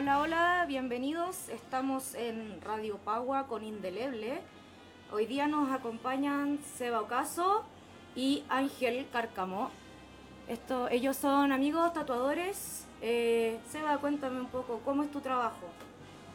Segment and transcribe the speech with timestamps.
[0.00, 1.48] Hola, hola, bienvenidos.
[1.48, 4.40] Estamos en Radio Pagua con Indeleble.
[5.10, 7.64] Hoy día nos acompañan Seba Ocaso
[8.14, 9.72] y Ángel Cárcamo.
[10.46, 12.86] Esto, ellos son amigos tatuadores.
[13.02, 15.66] Eh, Seba, cuéntame un poco, ¿cómo es tu trabajo?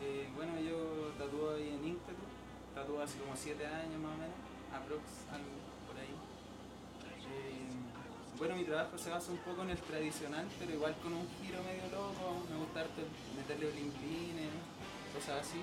[0.01, 2.27] Eh, bueno, yo tatúo ahí en Inktattoo,
[2.75, 4.35] tatúo hace como 7 años más o menos,
[4.75, 5.47] aprox, algo
[5.87, 6.11] por ahí.
[7.31, 7.63] Eh,
[8.37, 11.61] bueno, mi trabajo se basa un poco en el tradicional, pero igual con un giro
[11.63, 13.01] medio loco, me gusta harto
[13.37, 14.49] meterle blimblines,
[15.13, 15.61] cosas así,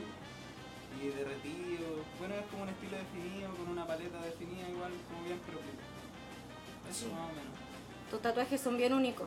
[1.03, 2.05] y derretido.
[2.19, 5.71] Bueno, es como un estilo definido, con una paleta definida igual, como bien propio.
[6.91, 7.13] Eso Sí.
[7.13, 7.55] más o menos.
[8.11, 9.27] Tus tatuajes son bien únicos.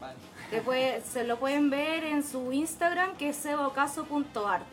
[0.00, 0.16] Vale.
[0.62, 4.64] Puede- se lo pueden ver en su Instagram que es sebaocaso.art.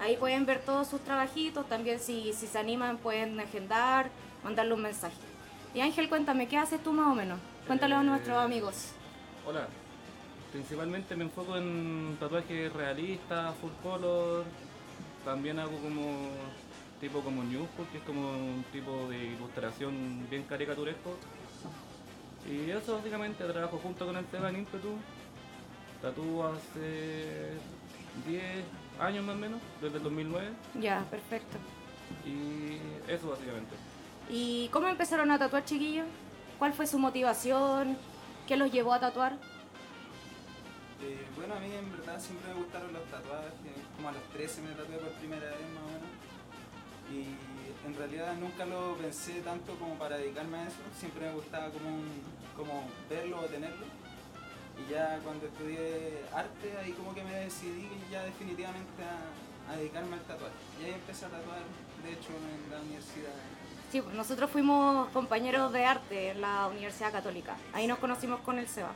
[0.00, 4.10] Ahí pueden ver todos sus trabajitos, también si, si se animan pueden agendar,
[4.44, 5.16] mandarle un mensaje.
[5.74, 7.38] Y Ángel, cuéntame, ¿qué haces tú más o menos?
[7.66, 8.92] Cuéntale a Eh, nuestros amigos.
[9.46, 9.68] Hola,
[10.52, 14.44] principalmente me enfoco en tatuajes realistas, full color.
[15.24, 16.28] También hago como
[17.00, 21.16] tipo como newsbook, que es como un tipo de ilustración bien caricaturesco.
[22.50, 24.96] Y eso básicamente trabajo junto con el tema en Impetu.
[26.02, 27.50] Tatúo hace
[28.26, 28.42] 10
[28.98, 30.48] años más o menos, desde el 2009.
[30.80, 31.58] Ya, perfecto.
[32.26, 32.78] Y
[33.10, 33.76] eso básicamente.
[34.32, 36.06] ¿Y cómo empezaron a tatuar, chiquillos?
[36.56, 37.96] ¿Cuál fue su motivación?
[38.46, 39.32] ¿Qué los llevó a tatuar?
[41.02, 43.50] Eh, bueno, a mí en verdad siempre me gustaron los tatuajes,
[43.96, 46.10] como a los 13 me tatué por primera vez más o menos.
[47.10, 51.70] Y en realidad nunca lo pensé tanto como para dedicarme a eso, siempre me gustaba
[51.70, 51.90] como,
[52.56, 53.86] como verlo o tenerlo.
[54.78, 60.14] Y ya cuando estudié arte, ahí como que me decidí ya definitivamente a, a dedicarme
[60.14, 60.54] al tatuaje.
[60.80, 61.62] Y ahí empecé a tatuar,
[62.04, 63.34] de hecho, en la universidad.
[63.90, 67.56] Sí, pues nosotros fuimos compañeros de arte en la Universidad Católica.
[67.72, 68.92] Ahí nos conocimos con el Seba.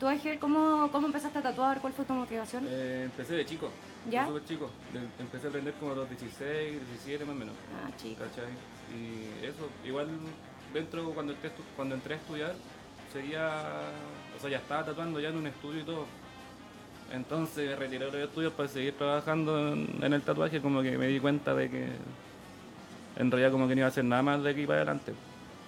[0.00, 1.80] ¿Tú, Ángel, cómo, cómo empezaste a tatuar?
[1.80, 2.66] ¿Cuál fue tu motivación?
[2.68, 3.68] Eh, empecé de chico,
[4.10, 4.26] ¿Ya?
[4.26, 4.70] súper chico.
[5.18, 6.40] Empecé a aprender como a los 16,
[6.88, 7.54] 17 más o menos.
[7.76, 8.22] Ah, chico.
[8.24, 8.50] ¿Cachai?
[8.96, 10.08] Y eso, igual
[10.72, 12.54] dentro cuando entré, cuando entré a estudiar,
[13.12, 13.50] seguía,
[14.36, 16.06] o sea, ya estaba tatuando ya en un estudio y todo.
[17.12, 20.96] Entonces me retiré de los estudios para seguir trabajando en, en el tatuaje, como que
[20.96, 21.88] me di cuenta de que
[23.16, 25.12] en realidad como que no iba a hacer nada más de aquí para adelante.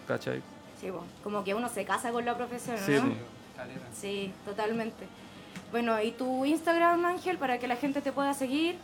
[0.09, 0.43] ¿Cachai?
[0.81, 3.03] Sí, pues, como que uno se casa con la profesión, Sí, ¿no?
[3.03, 3.15] pues.
[3.56, 3.81] Caleta.
[3.94, 5.06] Sí, totalmente.
[5.71, 8.77] Bueno, ¿y tu Instagram, Ángel, para que la gente te pueda seguir?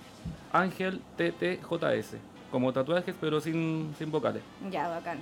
[0.52, 2.16] Ángel TTJS,
[2.50, 4.42] como tatuajes pero sin, sin vocales.
[4.70, 5.18] Ya, bacán.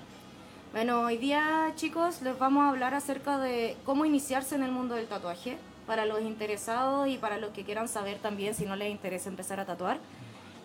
[0.72, 4.94] Bueno, hoy día, chicos, les vamos a hablar acerca de cómo iniciarse en el mundo
[4.94, 5.56] del tatuaje,
[5.86, 9.58] para los interesados y para los que quieran saber también si no les interesa empezar
[9.60, 9.98] a tatuar.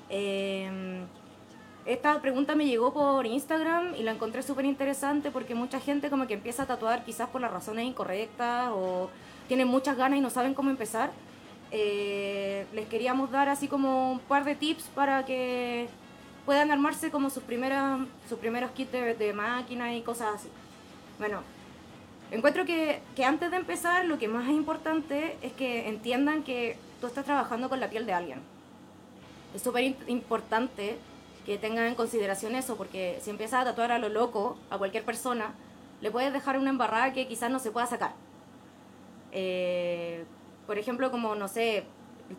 [0.10, 0.70] Eh,
[1.86, 6.28] esta pregunta me llegó por Instagram y la encontré súper interesante porque mucha gente como
[6.28, 9.10] que empieza a tatuar quizás por las razones incorrectas o
[9.48, 11.12] tienen muchas ganas y no saben cómo empezar.
[11.72, 15.90] Eh, les queríamos dar así como un par de tips para que
[16.46, 20.50] puedan armarse como sus primeras sus primeros kits de, de máquina y cosas así.
[21.20, 21.42] Bueno,
[22.32, 26.78] encuentro que, que antes de empezar lo que más es importante es que entiendan que
[27.02, 28.40] tú estás trabajando con la piel de alguien.
[29.54, 30.98] Es súper importante
[31.46, 35.04] que tengan en consideración eso, porque si empiezas a tatuar a lo loco a cualquier
[35.04, 35.54] persona,
[36.02, 38.14] le puedes dejar una embarrada que quizás no se pueda sacar.
[39.32, 40.26] Eh,
[40.68, 41.86] por ejemplo, como, no sé,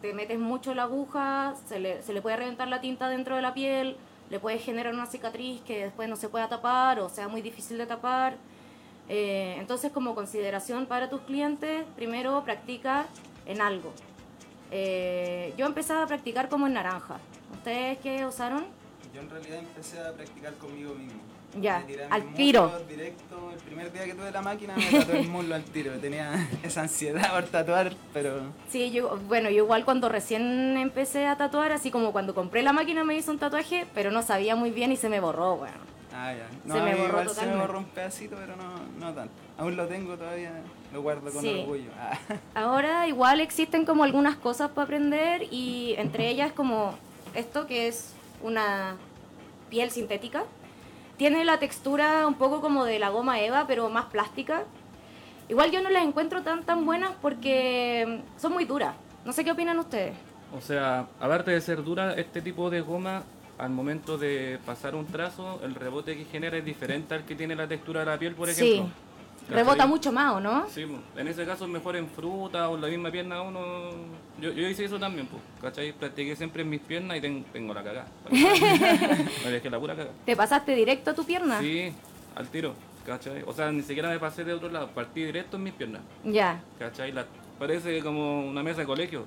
[0.00, 3.43] te metes mucho la aguja, se le, se le puede reventar la tinta dentro de
[3.43, 3.97] la piel,
[4.31, 7.78] le puede generar una cicatriz que después no se pueda tapar o sea muy difícil
[7.78, 8.37] de tapar.
[9.09, 13.06] Eh, entonces, como consideración para tus clientes, primero practica
[13.44, 13.93] en algo.
[14.70, 17.19] Eh, yo empecé a practicar como en naranja.
[17.53, 18.64] ¿Ustedes qué usaron?
[19.14, 21.20] Yo en realidad empecé a practicar conmigo mismo.
[21.60, 22.72] Ya, Me al tiro.
[22.88, 25.92] Directo, el primer día que tuve la máquina me tatué el muslo al tiro.
[26.00, 31.36] Tenía esa ansiedad por tatuar, pero Sí, yo, bueno, yo igual cuando recién empecé a
[31.36, 34.70] tatuar, así como cuando compré la máquina me hice un tatuaje, pero no sabía muy
[34.72, 35.76] bien y se me borró, bueno.
[36.12, 36.48] Ah, ya.
[36.48, 39.12] Se No, me a mí borró igual se me borró un pedacito, pero no, no
[39.14, 39.34] tanto.
[39.56, 40.50] Aún lo tengo todavía,
[40.93, 41.60] lo guardo con Sí.
[41.60, 41.90] orgullo.
[42.00, 42.19] Ah.
[42.56, 46.94] Ahora igual existen como algunas cosas para aprender y entre ellas como
[47.34, 48.96] esto que es una
[49.70, 50.44] piel sintética.
[51.16, 54.64] Tiene la textura un poco como de la goma eva, pero más plástica.
[55.48, 58.94] Igual yo no las encuentro tan tan buenas porque son muy duras.
[59.25, 60.14] No sé qué opinan ustedes.
[60.56, 63.22] O sea, aparte de ser dura, este tipo de goma,
[63.58, 67.54] al momento de pasar un trazo, el rebote que genera es diferente al que tiene
[67.54, 68.62] la textura de la piel, por Sí.
[68.75, 68.92] ejemplo.
[68.94, 69.04] ¿Cachai?
[69.49, 70.67] Rebota mucho más, ¿o no?
[70.69, 70.87] Sí,
[71.17, 73.91] en ese caso es mejor en fruta o en la misma pierna uno...
[74.41, 75.93] Yo, yo hice eso también, pues, ¿cachai?
[75.93, 78.06] Practiqué siempre en mis piernas y ten- tengo la cagada.
[78.31, 80.14] me dejé la pura cagada.
[80.25, 81.61] ¿Te pasaste directo a tu pierna?
[81.61, 81.93] Sí,
[82.35, 82.75] al tiro,
[83.06, 83.43] ¿cachai?
[83.46, 86.02] O sea, ni siquiera me pasé de otro lado, partí directo en mis piernas.
[86.25, 86.61] Ya.
[86.79, 87.12] ¿Cachai?
[87.12, 87.26] La-
[87.58, 89.26] parece como una mesa de colegio,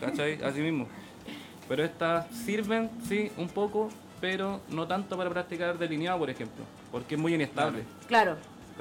[0.00, 0.42] ¿cachai?
[0.42, 0.86] Así mismo.
[1.68, 3.88] Pero estas sirven, sí, un poco,
[4.20, 8.36] pero no tanto para practicar delineado, por ejemplo, porque es muy inestable, Claro.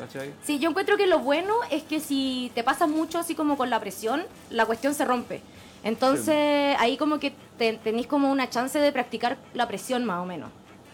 [0.06, 0.33] ¿Cachai?
[0.44, 3.69] Sí, yo encuentro que lo bueno es que si te pasa mucho así como con
[3.69, 5.42] la presión, la cuestión se rompe.
[5.83, 10.25] Entonces ahí como que te- tenéis como una chance de practicar la presión más o
[10.25, 10.50] menos.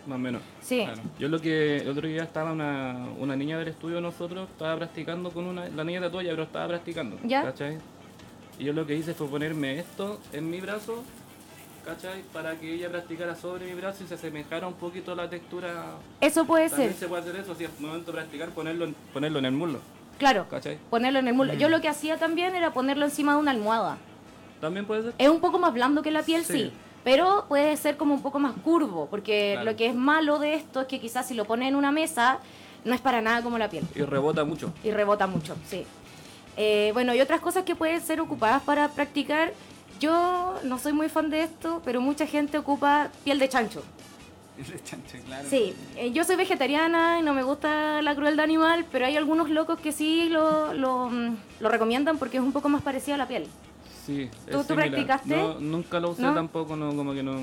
[0.06, 0.42] Más o menos.
[0.62, 0.84] Sí.
[0.86, 1.02] Claro.
[1.20, 4.76] Yo lo que el otro día estaba una, una niña del estudio de nosotros, estaba
[4.78, 7.44] practicando con una, la niña de toalla, pero estaba practicando, ¿Ya?
[7.44, 7.78] ¿cachai?
[8.60, 11.04] Y yo lo que hice fue ponerme esto en mi brazo,
[11.88, 12.22] ¿cachai?
[12.34, 15.96] Para que ella practicara sobre mi brazo y se asemejara un poquito a la textura.
[16.20, 18.96] Eso puede También ser, se puede hacer eso, si al momento de practicar ponerlo en,
[19.14, 19.80] ponerlo en el muslo,
[20.20, 20.46] claro.
[20.50, 20.78] ¿cachai?
[20.90, 21.54] Ponerlo en el muslo.
[21.54, 21.58] Mm.
[21.58, 23.98] Yo lo que hacía también era ponerlo encima de una almohada.
[24.60, 25.14] También puede ser.
[25.18, 26.54] Es un poco más blando que la piel, sí.
[26.54, 26.74] Sí.
[27.06, 29.72] Pero puede ser como un poco más curvo, porque Claro.
[29.72, 32.40] lo que es malo de esto es que quizás si lo pones en una mesa,
[32.84, 33.86] no es para nada como la piel.
[33.96, 34.74] Y rebota mucho.
[34.84, 35.86] Y rebota mucho, sí.
[36.58, 39.54] Eh, bueno, y otras cosas que pueden ser ocupadas para practicar.
[40.00, 43.84] Yo no soy muy fan de esto, pero mucha gente ocupa piel de chancho.
[44.58, 45.48] El chancho, claro.
[45.50, 49.50] Sí, eh, yo soy vegetariana y no me gusta la crueldad animal, pero hay algunos
[49.52, 53.18] locos que sí lo, lo, mm, lo recomiendan porque es un poco más parecida a
[53.20, 53.46] la piel.
[54.06, 54.30] Sí.
[54.52, 55.36] ¿Tú- tú practicaste?
[55.36, 56.34] No, nunca lo usé ¿No?
[56.34, 57.36] tampoco, no, como que no...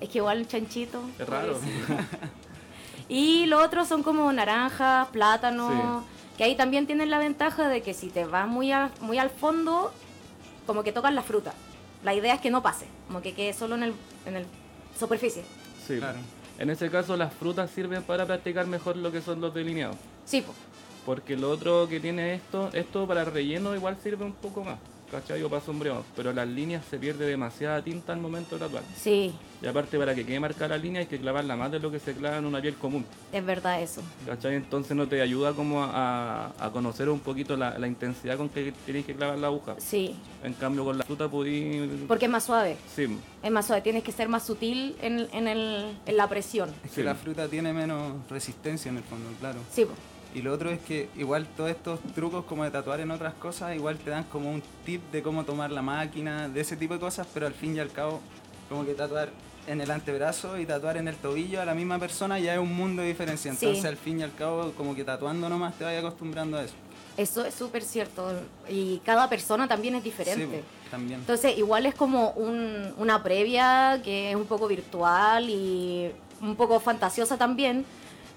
[0.00, 1.00] Es que igual chanchito.
[1.18, 1.58] Es raro.
[3.08, 6.02] Y lo otro son como naranjas, plátanos,
[6.36, 9.30] que ahí también tienen la ventaja de que si te vas muy, a- muy al
[9.30, 9.92] fondo,
[10.66, 11.54] como que tocas la fruta.
[12.04, 13.94] La idea es que no pase, como que quede solo en el,
[14.26, 14.46] en el
[14.98, 15.44] superficie.
[15.86, 15.98] Sí.
[15.98, 16.18] Claro.
[16.58, 19.96] En ese caso las frutas sirven para practicar mejor lo que son los delineados.
[20.24, 20.54] Sí, po.
[21.04, 24.78] Porque lo otro que tiene esto, esto para relleno igual sirve un poco más,
[25.10, 25.42] ¿cachai?
[25.42, 26.04] O para sombreado.
[26.14, 28.82] Pero las líneas se pierde demasiada tinta al momento de tatuar.
[28.96, 29.32] sí,
[29.62, 31.98] Y aparte para que quede marcada la línea hay que clavarla más de lo que
[31.98, 34.02] se clava en una piel común, es verdad eso.
[34.26, 34.54] ¿cachai?
[34.56, 38.72] Entonces no te ayuda como a, a conocer un poquito la, la intensidad con que
[38.84, 39.76] tienes que clavar la aguja.
[39.78, 40.14] Sí,
[40.44, 42.04] En cambio con la fruta pudí...
[42.08, 42.76] porque es más suave.
[42.94, 43.06] Sí,
[43.42, 46.68] Es más suave, tienes que ser más sutil en, en, el, en la presión.
[46.84, 46.96] Es Sí.
[46.96, 49.60] que la fruta tiene menos resistencia en el fondo, claro.
[49.72, 49.92] Sí, po.
[50.36, 53.74] Y lo otro es que igual todos estos trucos como de tatuar en otras cosas,
[53.74, 57.00] igual te dan como un tip de cómo tomar la máquina, de ese tipo de
[57.00, 58.20] cosas, pero al fin y al cabo,
[58.68, 59.30] como que tatuar
[59.66, 62.76] en el antebrazo y tatuar en el tobillo a la misma persona ya es un
[62.76, 63.50] mundo de diferencia.
[63.54, 63.64] Sí.
[63.64, 66.74] Entonces al fin y al cabo, como que tatuando nomás te vayas acostumbrando a eso.
[67.16, 68.30] Eso es súper cierto.
[68.68, 70.58] Y cada persona también es diferente.
[70.58, 71.20] Sí, también.
[71.20, 76.10] Entonces, igual es como un- una previa que es un poco virtual y
[76.42, 77.86] un poco fantasiosa también.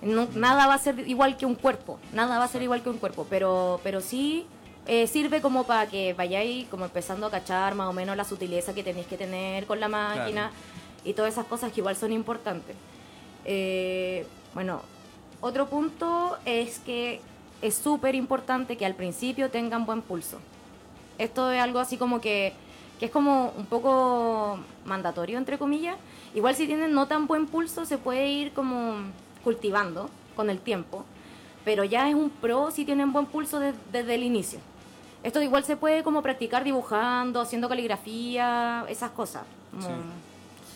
[0.02, 2.90] No- nada va a ser igual que un cuerpo, nada va a ser igual que
[2.90, 4.46] un cuerpo, pero, pero sí
[4.88, 8.74] eh, sirve como para que vayáis como empezando a cachar más o menos la sutileza
[8.74, 10.52] que tenéis que tener con la máquina
[11.04, 12.76] y todas esas cosas que igual son importantes.
[13.46, 14.82] Eh, bueno,
[15.42, 17.22] otro punto es que
[17.62, 20.40] es súper importante que al principio tengan buen pulso.
[21.18, 22.54] Esto es algo así como que,
[23.00, 25.98] que es como un poco mandatorio, entre comillas.
[26.34, 28.96] Igual si tienen no tan buen pulso, se puede ir como
[29.44, 31.06] cultivando con el tiempo.
[31.66, 34.60] Pero ya es un pro si tienen buen pulso de- desde el inicio.
[35.24, 39.44] Esto igual se puede como practicar dibujando, haciendo caligrafía, esas cosas.
[39.72, 39.94] Como- Sí.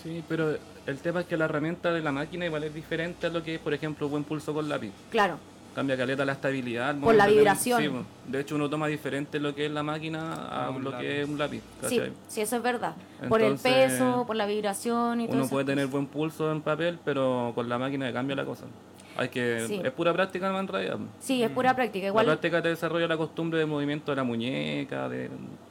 [0.04, 3.30] sí, pero el tema es que la herramienta de la máquina igual es diferente a
[3.30, 4.92] lo que es, por ejemplo, buen pulso con lápiz.
[5.09, 5.38] Claro,
[5.75, 6.95] Cambia caleta la estabilidad.
[6.99, 7.81] Por la vibración.
[7.81, 8.03] sí, po.
[8.27, 10.97] de hecho, uno toma diferente lo que es la máquina a lo lápiz.
[11.01, 11.61] que es un lápiz.
[11.87, 12.11] sí, ¿cachai?
[12.27, 12.94] sí, eso es verdad.
[13.27, 16.99] por el peso, por la vibración y todo Uno puede tener buen pulso en papel,
[17.03, 18.65] pero con la máquina cambia la cosa.
[19.15, 19.80] Hay que Sí.
[19.83, 20.97] es pura práctica en realidad.
[21.19, 22.06] Sí, es pura práctica.
[22.06, 25.30] La Igual, práctica te desarrolla la costumbre de movimiento de la muñeca, de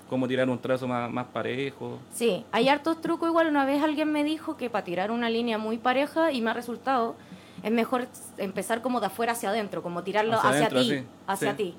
[0.08, 1.98] cómo tirar un trazo más, más parejo.
[2.12, 3.28] Sí, hay hartos trucos.
[3.28, 6.50] Igual una vez alguien me dijo que para tirar una línea muy pareja y me
[6.50, 7.16] ha resultado,
[7.62, 11.56] es mejor empezar como de afuera hacia adentro, como tirarlo Hacia ti, sí, hacia sí.
[11.56, 11.74] ti.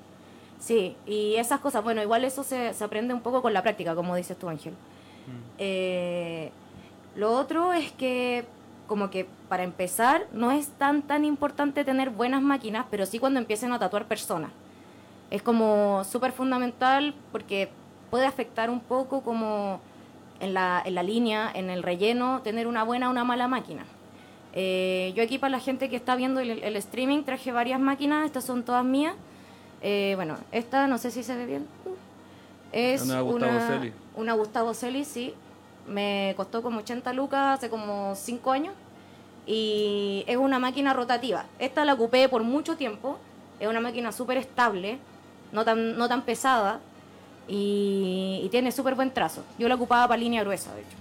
[0.58, 3.94] Sí, y esas cosas, bueno, igual eso se, se aprende un poco con la práctica,
[3.94, 4.72] como dices tú, Ángel.
[5.58, 6.50] Eh,
[7.16, 8.44] lo otro es que,
[8.86, 13.40] como que para empezar, no es tan tan importante tener buenas máquinas, pero sí cuando
[13.40, 14.50] empiecen a tatuar personas.
[15.30, 17.68] Es como súper fundamental porque
[18.10, 19.80] puede afectar un poco como
[20.40, 23.84] en la, en la línea, en el relleno, tener una buena o una mala máquina.
[24.56, 28.24] Eh, yo aquí para la gente que está viendo el, el streaming traje varias máquinas,
[28.24, 29.14] estas son todas mías.
[29.82, 31.66] Eh, bueno, esta no sé si se ve bien.
[32.72, 33.92] Es Una Gustavo una, Celi.
[34.16, 35.34] una Gustavo Celi, sí.
[35.86, 38.74] Me costó como 80 lucas hace como 5 años.
[39.46, 41.44] Y es una máquina rotativa.
[41.58, 43.18] Esta la ocupé por mucho tiempo.
[43.60, 44.98] Es una máquina súper estable,
[45.52, 46.80] no tan, no tan pesada.
[47.46, 49.44] Y, y tiene súper buen trazo.
[49.58, 50.96] Yo la ocupaba para línea gruesa, de hecho.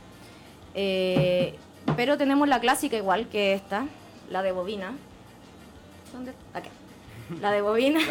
[0.76, 1.56] Eh,
[1.96, 3.86] pero tenemos la clásica igual que esta,
[4.30, 4.94] la de bobina.
[6.12, 6.34] ¿Dónde?
[6.54, 6.70] Acá.
[7.42, 8.00] La de bobina.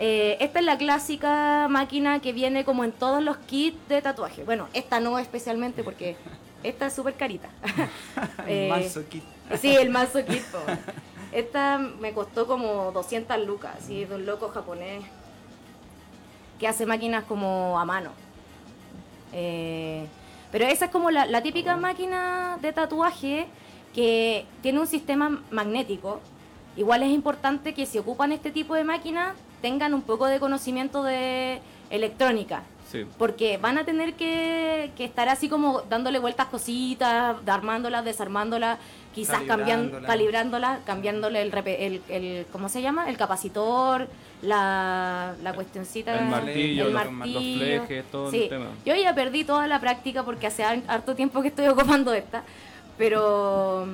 [0.00, 4.44] Eh, esta es la clásica máquina que viene como en todos los kits de tatuaje.
[4.44, 6.16] Bueno, esta no especialmente porque
[6.62, 7.48] esta es súper carita.
[8.46, 9.24] El Eh, manso kit.
[9.60, 10.42] Sí, el mazo kit.
[11.32, 15.02] Esta me costó como 200 lucas, así de un loco japonés
[16.60, 18.10] que hace máquinas como a mano.
[19.32, 20.06] Eh,
[20.50, 23.46] pero esa es como la, la típica máquina de tatuaje
[23.94, 26.20] que tiene un sistema magnético.
[26.76, 31.02] Igual es importante que si ocupan este tipo de máquina tengan un poco de conocimiento
[31.02, 32.62] de electrónica.
[32.90, 33.04] Sí.
[33.18, 38.78] Porque van a tener que, que estar así como dándole vueltas cositas, armándolas, desarmándolas,
[39.14, 40.06] quizás cambiando, Calibrándola.
[40.06, 43.10] calibrándola, cambiándole el, repe- el, el- ¿cómo se llama?
[43.10, 44.08] El capacitor,
[44.40, 47.58] la, la cuestioncita, El martillo, el los- los martillo.
[47.58, 48.44] flejes, todo Sí.
[48.44, 48.66] el tema.
[48.86, 52.42] Yo ya perdí toda la práctica porque hace har- harto tiempo que estoy ocupando esta,
[52.96, 53.86] pero,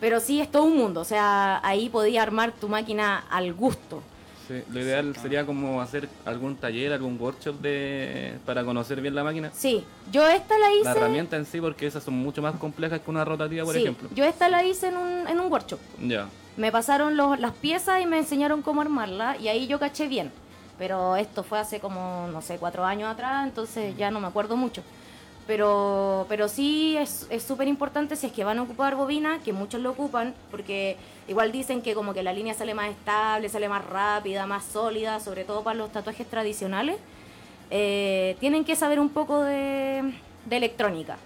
[0.00, 4.02] pero sí es todo un mundo, o sea, ahí podía armar tu máquina al gusto.
[4.46, 9.24] Sí, Lo ideal sería como hacer algún taller, algún workshop de para conocer bien la
[9.24, 9.50] máquina.
[9.52, 10.84] Sí, yo esta la hice...
[10.84, 13.80] La herramienta en sí, porque esas son mucho más complejas que una rotativa, por sí,
[13.82, 14.08] ejemplo.
[14.14, 15.80] yo esta la hice en un, en un workshop.
[16.06, 16.28] Ya.
[16.56, 20.30] Me pasaron los- las piezas y me enseñaron cómo armarla y ahí yo caché bien.
[20.78, 24.56] Pero esto fue hace como, no sé, cuatro años atrás, entonces ya no me acuerdo
[24.56, 24.82] mucho.
[25.46, 29.52] Pero, pero sí es es súper importante si es que van a ocupar bobina, que
[29.52, 30.96] muchos lo ocupan, porque
[31.28, 35.20] igual dicen que como que la línea sale más estable, sale más rápida, más sólida,
[35.20, 36.96] sobre todo para los tatuajes tradicionales.
[37.70, 40.12] Eh, tienen que saber un poco de,
[40.46, 41.16] de electrónica,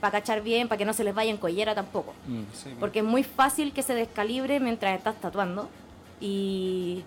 [0.00, 2.14] para cachar bien, para que no se les vaya en collera tampoco.
[2.26, 2.42] Mm.
[2.52, 2.70] Sí.
[2.80, 5.68] Porque es muy fácil que se descalibre mientras estás tatuando.
[6.20, 7.02] Y,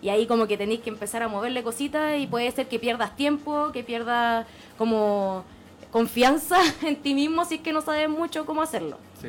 [0.00, 3.16] y ahí como que tenéis que empezar a moverle cositas y puede ser que pierdas
[3.16, 4.46] tiempo, que pierdas
[4.76, 5.44] como
[5.90, 8.98] confianza en ti mismo si es que no sabes mucho cómo hacerlo.
[9.20, 9.28] Sí.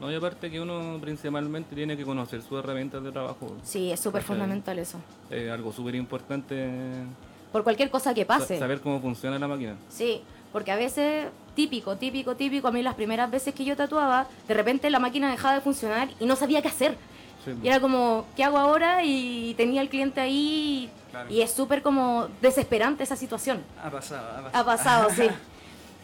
[0.00, 3.56] No, y aparte que uno principalmente tiene que conocer sus herramientas de trabajo.
[3.64, 4.98] Sí, es súper fundamental eso.
[5.28, 6.70] Es algo súper importante
[7.50, 8.58] Por cualquier cosa que sa- pase.
[8.60, 9.74] saber cómo funciona la máquina.
[9.88, 11.26] Sí, porque a veces,
[11.56, 15.32] típico, típico, típico, a mí las primeras veces que yo tatuaba, de repente la máquina
[15.32, 16.96] dejaba de funcionar y no sabía qué hacer.
[17.44, 17.50] Sí.
[17.62, 19.02] Y era como, ¿qué hago ahora?
[19.02, 21.28] Y tenía el cliente ahí Claro.
[21.28, 23.62] y es súper como desesperante esa situación.
[23.82, 24.50] Ha pasado, ha pasado.
[24.52, 25.28] Ha pasado, sí.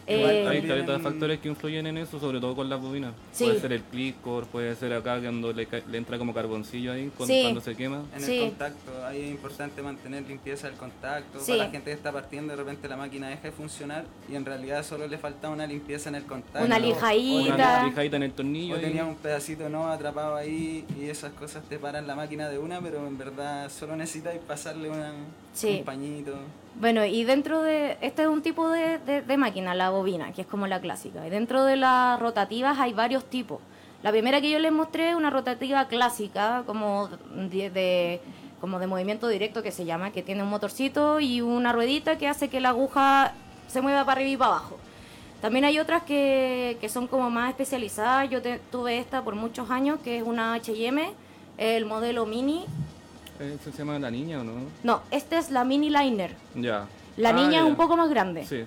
[0.07, 2.79] Eh, Hay también caleta de en- factores que influyen en eso, sobre todo con las
[2.79, 3.13] bobinas.
[3.31, 3.45] Sí.
[3.45, 7.41] Puede ser el plicor, puede ser acá cuando le, le entra como carboncillo ahí Sí.
[7.41, 8.03] cuando se quema.
[8.15, 8.37] En Sí.
[8.37, 11.39] el contacto, ahí es importante mantener limpieza del contacto.
[11.39, 11.53] Sí.
[11.53, 14.45] Para la gente que está partiendo, de repente la máquina deja de funcionar y en
[14.45, 16.63] realidad solo le falta una limpieza en el contacto.
[16.65, 17.55] Una lijadita.
[17.55, 18.75] Una lijadita en el tornillo.
[18.75, 22.59] O tenía un pedacito no atrapado ahí y esas cosas te paran la máquina de
[22.59, 25.13] una, pero en verdad solo necesitas pasarle una,
[25.55, 25.77] Sí.
[25.79, 26.33] un pañito.
[26.79, 30.67] Bueno, y dentro de, este es un tipo de, máquina, la bobina, que es como
[30.67, 31.25] la clásica.
[31.25, 33.59] Y dentro de las rotativas hay varios tipos.
[34.03, 37.07] La primera que yo les mostré es una rotativa clásica, como
[37.49, 38.21] de, de-
[38.59, 42.27] como de movimiento directo que se llama, que tiene un motorcito y una ruedita que
[42.27, 43.33] hace que la aguja
[43.67, 44.77] se mueva para arriba y para abajo.
[45.41, 48.29] También hay otras que, que son como más especializadas.
[48.29, 51.09] Yo te- tuve esta por muchos años, que es una H&M,
[51.57, 52.65] el modelo mini.
[53.39, 54.53] Eh, ¿Se llama la niña o no?
[54.83, 56.35] No, esta es la mini liner.
[56.55, 56.87] Ya.
[57.17, 58.45] La Ah, niña es un poco más grande.
[58.45, 58.63] Sí.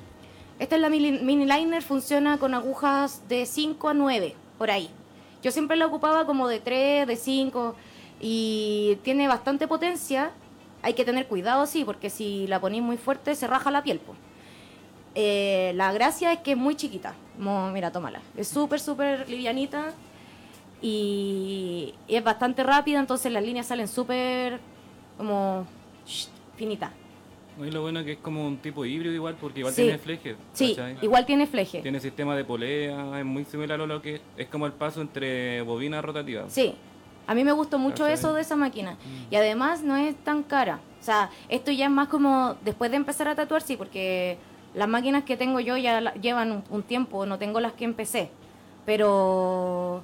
[0.59, 4.91] Esta es la mini, mini liner, funciona con agujas de 5 a 9, por ahí.
[5.43, 7.77] Yo siempre la ocupaba como de 3, de 5
[8.21, 10.33] y tiene bastante potencia.
[10.83, 14.01] Hay que tener cuidado, sí, porque si la ponéis muy fuerte se raja la piel.
[14.01, 14.15] po.
[15.15, 17.15] Eh, la gracia es que es muy chiquita.
[17.73, 18.21] Mira, tómala.
[18.37, 19.93] Es súper, súper livianita
[20.81, 24.61] y, y es bastante rápida, entonces las líneas salen súper
[25.17, 25.67] como
[26.07, 26.93] shh, finita.
[27.59, 29.83] No, Y lo bueno es que es como un tipo híbrido igual, porque igual Sí.
[29.83, 30.37] tiene fleje.
[30.53, 30.97] Sí, ¿cachai?
[31.03, 31.81] igual tiene fleje.
[31.83, 35.63] Tiene sistema de polea, es muy similar a lo que es como el paso entre
[35.63, 36.45] bobina rotativa.
[36.49, 36.75] Sí,
[37.27, 38.15] a mí me gustó mucho ¿Cachai?
[38.15, 38.97] eso de esa máquina.
[39.31, 40.79] Y además no es tan cara.
[41.01, 44.39] O sea, esto ya es más como después de empezar a tatuar, sí, porque
[44.75, 47.85] las máquinas que tengo yo ya la- llevan un, un tiempo, no tengo las que
[47.85, 48.31] empecé.
[48.87, 50.03] Pero,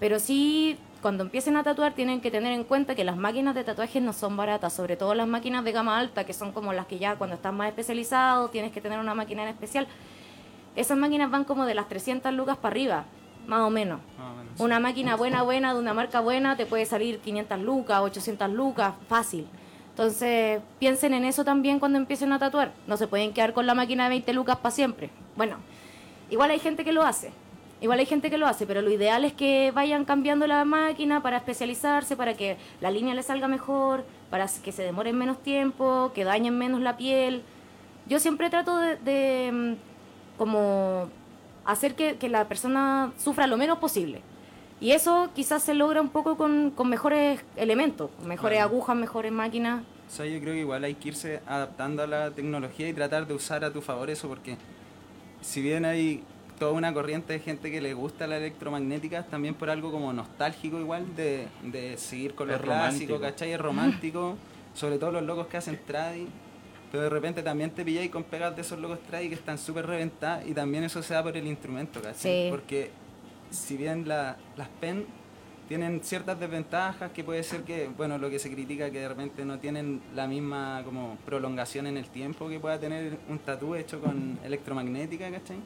[0.00, 3.64] pero sí, cuando empiecen a tatuar tienen que tener en cuenta que las máquinas de
[3.64, 6.86] tatuajes no son baratas, sobre todo las máquinas de gama alta, que son como las
[6.86, 9.86] que ya cuando estás más especializado tienes que tener una máquina en especial.
[10.74, 13.04] Esas máquinas van como de las 300 lucas para arriba,
[13.46, 14.00] más o menos.
[14.18, 14.60] Más o menos.
[14.60, 18.94] Una máquina buena, buena, de una marca buena, te puede salir 500 lucas, 800 lucas,
[19.08, 19.46] fácil.
[19.90, 22.72] Entonces, piensen en eso también cuando empiecen a tatuar.
[22.86, 25.10] No se pueden quedar con la máquina de 20 lucas para siempre.
[25.36, 25.56] Bueno,
[26.30, 27.32] igual hay gente que lo hace.
[27.80, 31.22] Igual hay gente que lo hace, pero lo ideal es que vayan cambiando la máquina
[31.22, 36.12] para especializarse, para que la línea les salga mejor, para que se demoren menos tiempo,
[36.14, 37.42] que dañen menos la piel.
[38.06, 39.72] Yo siempre trato de, de, mm,
[40.36, 41.08] como
[41.64, 44.20] hacer que, que la persona sufra lo menos posible.
[44.78, 48.70] Y eso quizás se logra un poco con, con mejores elementos, mejores Claro.
[48.74, 49.82] agujas, mejores máquinas.
[50.06, 53.26] O sea, yo creo que igual hay que irse adaptando a la tecnología y tratar
[53.26, 54.56] de usar a tu favor eso, porque
[55.40, 56.22] si bien hay
[56.60, 60.78] toda una corriente de gente que le gusta la electromagnética, también por algo como nostálgico
[60.78, 63.20] igual, de, de seguir con lo Es clásico, romántico.
[63.20, 63.52] ¿cachai?
[63.52, 64.36] Es romántico,
[64.74, 66.28] sobre todo los locos que hacen tradi,
[66.92, 69.86] pero de repente también te pilláis con pegas de esos locos tradi que están súper
[69.86, 72.44] reventadas y también eso se da por el instrumento, ¿cachai?
[72.44, 72.46] Sí.
[72.50, 72.90] Porque
[73.50, 75.06] si bien la- las pen
[75.66, 79.44] tienen ciertas desventajas que puede ser que, bueno, lo que se critica que de repente
[79.44, 84.00] no tienen la misma como prolongación en el tiempo que pueda tener un tatú hecho
[84.00, 85.58] con electromagnética, ¿cachai?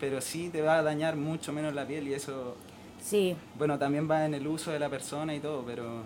[0.00, 2.56] Pero sí te va a dañar mucho menos la piel y eso,
[3.02, 6.02] Sí, bueno, también va en el uso de la persona y todo, pero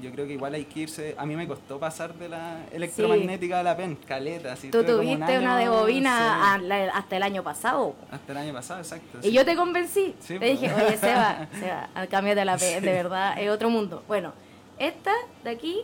[0.00, 3.60] yo creo que igual hay que irse, a mí me costó pasar de la electromagnética
[3.60, 7.16] a la pen, caleta, así tú un tuviste una de bobina sí, a- la- hasta
[7.18, 7.94] el año pasado.
[8.10, 9.18] hasta el año pasado, exacto.
[9.20, 9.32] Y sí.
[9.32, 10.14] yo te convencí.
[10.20, 10.60] Sí, te pues.
[10.60, 14.02] dije, oye, Seba, Seba, al cambio de la pen, de verdad, es otro mundo.
[14.08, 14.32] Bueno,
[14.78, 15.12] esta
[15.44, 15.80] de aquí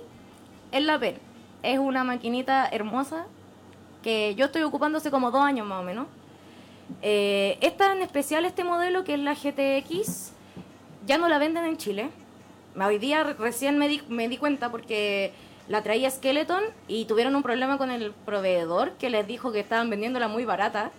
[0.73, 1.17] es la pen.
[1.63, 3.27] Es una maquinita hermosa
[4.03, 6.07] que yo estoy ocupando hace como dos años más o menos.
[7.03, 10.33] Eh, esta en especial, este modelo que es la GTX,
[11.07, 12.09] ya no la venden en Chile.
[12.81, 15.33] Hoy día re- recién me di, me di cuenta porque
[15.69, 19.91] la traía Skeleton y tuvieron un problema con el proveedor que les dijo que estaban
[19.91, 20.91] vendiéndola muy barata.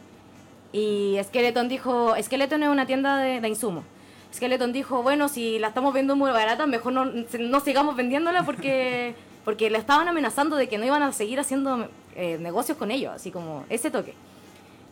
[0.73, 3.85] Y Skeleton dijo, Skeleton es una tienda de, de insumos.
[4.33, 9.15] Skeleton dijo, bueno, si la estamos vendiendo muy barata, mejor no, no sigamos vendiéndola porque,
[9.45, 13.13] porque le estaban amenazando de que no iban a seguir haciendo eh, negocios con ellos,
[13.15, 14.13] así como ese toque.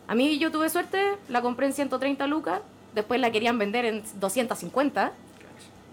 [0.08, 2.60] A mí yo tuve suerte, la compré en 130 lucas,
[2.94, 5.12] después la querían vender en 250.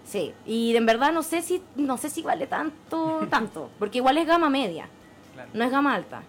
[0.06, 4.18] Sí, y en verdad no sé si no sé si vale tanto, tanto, porque igual
[4.18, 4.86] es gama media,
[5.34, 5.50] Claro.
[5.52, 6.22] no es gama alta.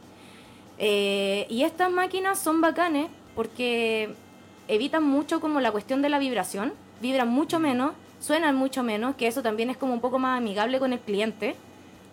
[0.78, 4.14] Eh, y estas máquinas son bacanes porque
[4.68, 9.28] evitan mucho como la cuestión de la vibración, vibran mucho menos, suenan mucho menos, que
[9.28, 11.56] eso también es como un poco más amigable con el cliente,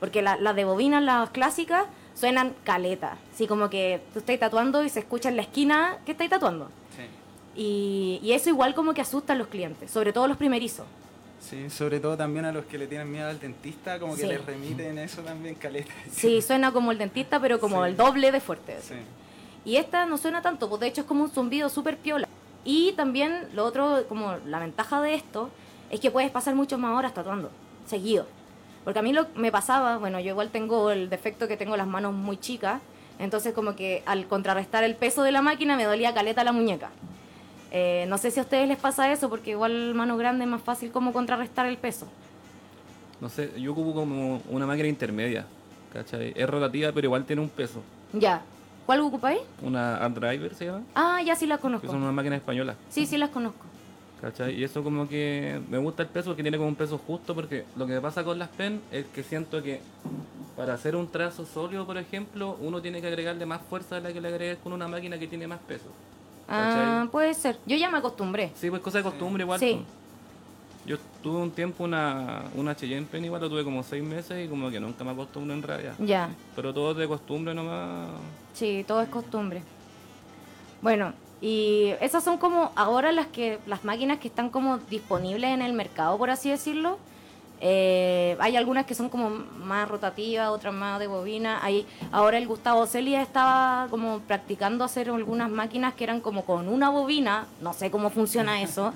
[0.00, 4.82] porque la- las de bobinas, las clásicas, suenan caleta, así como que tú estás tatuando
[4.84, 6.66] y se escucha en la esquina que estáis tatuando.
[6.96, 7.02] Sí.
[7.60, 10.86] Y, y eso igual como que asusta a los clientes, sobre todo los primerizos.
[11.40, 14.28] Sí, sobre todo también a los que le tienen miedo al dentista, como que Sí.
[14.28, 15.92] les remiten eso también, caleta.
[16.10, 17.90] Sí, suena como el dentista, pero como Sí.
[17.90, 18.78] el doble de fuerte.
[18.80, 18.94] Sí.
[19.64, 22.28] Y esta no suena tanto, pues de hecho es como un zumbido súper piola.
[22.64, 25.50] Y también lo otro, como la ventaja de esto,
[25.90, 27.50] es que puedes pasar muchas más horas tatuando,
[27.86, 28.26] seguido.
[28.84, 31.86] Porque a mí lo me pasaba, bueno, yo igual tengo el defecto que tengo las
[31.86, 32.80] manos muy chicas,
[33.18, 36.90] entonces como que al contrarrestar el peso de la máquina me dolía caleta la muñeca.
[37.70, 40.62] Eh, no sé si a ustedes les pasa eso, porque igual mano grande es más
[40.62, 42.06] fácil como contrarrestar el peso.
[43.20, 45.46] No sé, yo ocupo como una máquina intermedia,
[45.92, 46.32] ¿cachai?
[46.36, 47.80] Es rotativa, pero igual tiene un peso.
[48.12, 48.42] Ya.
[48.84, 49.38] ¿Cuál ocupáis?
[49.62, 51.86] Una Art Driver se llama, Ah, ya sí las que conozco.
[51.86, 53.64] son unas máquinas españolas, Sí, sí las conozco.
[54.22, 54.58] ¿Cachai?
[54.58, 57.64] Y eso como que me gusta el peso porque tiene como un peso justo, porque
[57.76, 59.80] lo que pasa con las pen es que siento que
[60.56, 64.12] para hacer un trazo sólido, por ejemplo, uno tiene que agregarle más fuerza de la
[64.12, 65.86] que le agregues con una máquina que tiene más peso.
[66.48, 67.58] Ah, puede ser.
[67.66, 68.52] Yo ya me acostumbré.
[68.54, 69.58] Sí, pues cosa de costumbre igual.
[69.58, 69.74] Sí.
[69.74, 70.02] pues.
[70.84, 74.48] Yo tuve un tiempo una, una Cheyenne Pen igual, lo tuve como seis meses y
[74.48, 75.94] como que nunca me acostumbro en realidad.
[75.98, 76.28] Ya.
[76.54, 78.08] Pero todo es de costumbre nomás.
[78.52, 79.62] Sí, todo es costumbre.
[80.80, 85.60] Bueno, y esas son como ahora las que las máquinas que están como disponibles en
[85.60, 86.98] el mercado, por así decirlo.
[87.60, 91.58] Eh, hay algunas que son como más rotativas, otras más de bobina.
[91.64, 96.68] Hay, ahora el Gustavo Celia estaba como practicando hacer algunas máquinas que eran como con
[96.68, 97.46] una bobina.
[97.60, 98.92] No sé cómo funciona eso,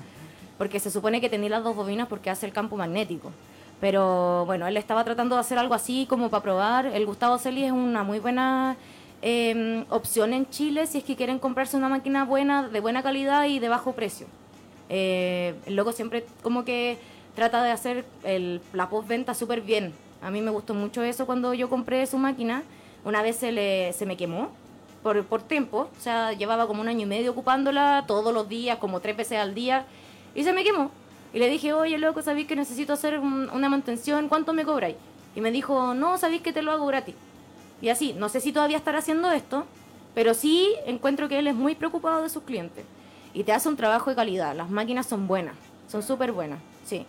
[0.57, 3.33] porque se supone que tenía las dos bobinas porque hace el campo magnético.
[3.81, 6.85] Pero bueno, él estaba tratando de hacer algo así como para probar.
[6.85, 8.77] El Gustavo Celia es una muy buena
[9.21, 13.45] eh, opción en Chile si es que quieren comprarse una máquina buena, de buena calidad
[13.45, 14.27] y de bajo precio.
[14.89, 16.97] Eh, el loco siempre como que
[17.35, 18.05] trata de hacer
[18.73, 19.93] la postventa súper bien.
[20.21, 22.63] A mí me gustó mucho eso cuando yo compré su máquina.
[23.05, 24.49] Una vez se, le, se me quemó
[25.03, 28.79] por, por tiempo, o sea, llevaba como un año y medio ocupándola todos los días,
[28.79, 29.85] como tres veces al día,
[30.35, 30.91] y se me quemó.
[31.33, 34.27] Y le dije, oye, loco, ¿sabéis que necesito hacer un- una mantención?
[34.27, 34.95] ¿Cuánto me cobráis?
[35.35, 37.13] Y me dijo, no, sabéis que te lo hago gratis.
[37.81, 39.65] Y así, no sé si todavía estará haciendo esto,
[40.15, 42.85] pero sí encuentro que él es muy preocupado de sus clientes.
[43.33, 44.55] Y te hace un trabajo de calidad.
[44.55, 45.55] Las máquinas son buenas,
[45.87, 47.05] son súper buenas, sí.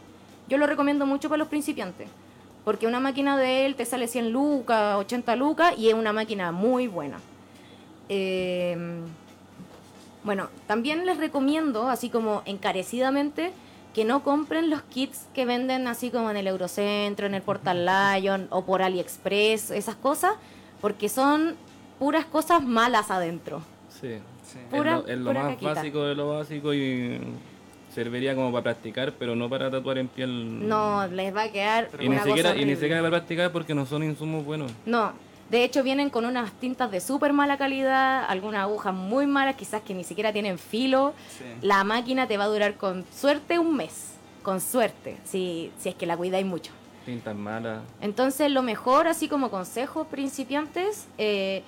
[0.49, 2.09] Yo lo recomiendo mucho para los principiantes,
[2.65, 6.53] porque una máquina de él te sale 100 lucas, 80 lucas, y es una máquina
[6.53, 7.19] muy buena.
[8.09, 8.77] Eh,
[10.25, 13.53] bueno, también les recomiendo, así como encarecidamente,
[13.95, 17.87] que no compren los kits que venden así como en el Eurocentro, en el Portal
[17.87, 20.33] Lion o por AliExpress, esas cosas,
[20.81, 21.57] porque son
[21.99, 23.63] puras cosas malas adentro.
[24.01, 24.19] Sí.
[24.45, 24.59] Sí.
[24.71, 25.75] Pura- es lo, es lo pura más caquita.
[25.75, 27.21] básico de lo básico y
[27.95, 30.69] serviría como para practicar, pero no para tatuar en piel.
[30.69, 33.85] No, les va a quedar Y ni, siquiera, y ni siquiera para practicar porque no
[33.85, 34.71] son insumos buenos.
[34.87, 35.13] No,
[35.51, 39.83] de hecho vienen con unas tintas de súper mala calidad, algunas agujas muy malas, quizás
[39.83, 41.15] que ni siquiera tienen filo.
[41.39, 41.45] Sí.
[41.63, 45.95] La máquina te va a durar con suerte un mes, con suerte, si, si es
[45.95, 46.73] que la cuidáis mucho.
[47.07, 47.81] Tintas malas.
[48.01, 51.63] Entonces lo mejor, así como consejos principiantes, eh,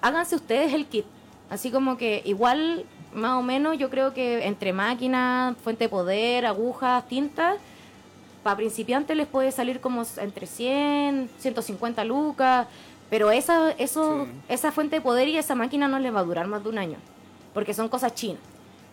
[0.00, 1.04] háganse ustedes el kit.
[1.50, 6.46] Así como que igual, más o menos, yo creo que entre máquinas, fuente de poder,
[6.46, 7.58] agujas, tintas,
[8.42, 12.66] para principiantes les puede salir como entre 100, 150 lucas,
[13.12, 14.32] pero esa, eso, Sí.
[14.48, 16.78] esa fuente de poder y esa máquina no les va a durar más de un
[16.78, 16.96] año,
[17.52, 18.40] porque son cosas chinas.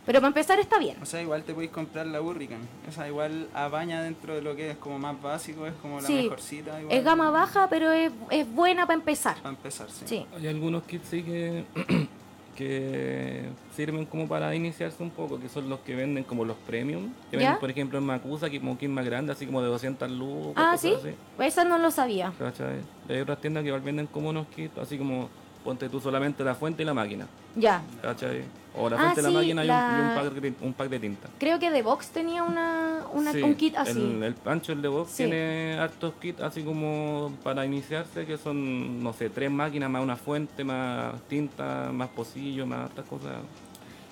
[0.05, 0.97] Pero para empezar está bien.
[1.01, 2.65] O sea, igual te podéis comprar la Hurricane.
[2.85, 6.23] Esa igual apaña dentro de lo que es como más básico, es como la Sí,
[6.23, 6.81] mejorcita.
[6.81, 9.37] Igual, Es gama baja, pero es, es buena para empezar.
[9.37, 10.03] Para empezar, sí.
[10.05, 10.25] Sí.
[10.35, 11.63] Hay algunos kits sí que,
[12.59, 17.13] que sirven como para iniciarse un poco, que son los que venden como los premium.
[17.31, 17.43] Que ¿Ya?
[17.43, 20.53] venden, por ejemplo, en Macusa, que como kit más grande, así como de 200 lucas.
[20.57, 20.93] Ah, ¿sí?
[21.39, 22.33] Esa no lo sabía.
[22.37, 22.81] ¿Cachai?
[23.07, 25.29] Hay otras tiendas que venden como unos kits, así como
[25.63, 27.27] ponte tú solamente la fuente y la máquina.
[27.55, 27.81] Ya.
[28.01, 28.43] ¿Cachai?
[28.81, 30.53] O la Ah, fuente y sí, la máquina y un- la- y, un, pack de,
[30.65, 31.27] un pack de tinta.
[31.37, 33.91] Creo que The Box tenía una, una Sí, un kit así.
[33.91, 35.23] El, el Pancho, el de Box, Sí.
[35.23, 40.15] tiene hartos kits así como para iniciarse, que son, no sé, tres máquinas más una
[40.15, 43.33] fuente, más tinta, más pocillo, más otras cosas.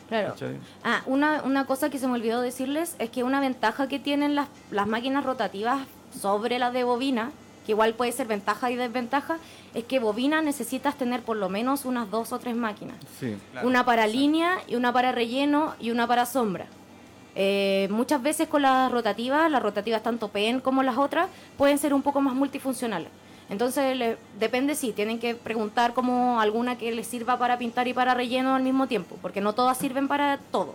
[0.10, 0.36] Claro.
[0.84, 4.36] Ah, una, una cosa que se me olvidó decirles es que una ventaja que tienen
[4.36, 5.86] las, las máquinas rotativas
[6.18, 7.32] sobre las de bobina,
[7.68, 9.38] que igual puede ser ventaja y desventaja,
[9.76, 12.96] es que bobina necesitas tener por lo menos unas dos o tres máquinas.
[13.20, 13.38] Sí.
[13.52, 14.20] Claro, una para exacto.
[14.20, 16.66] línea y una para relleno y una para sombra.
[17.36, 21.28] Eh, muchas veces con las rotativas, las rotativas tanto PEN como las otras,
[21.58, 23.10] pueden ser un poco más multifuncionales.
[23.50, 27.94] Entonces le- depende si tienen que preguntar como alguna que les sirva para pintar y
[27.94, 30.74] para relleno al mismo tiempo, porque no todas sirven para todo.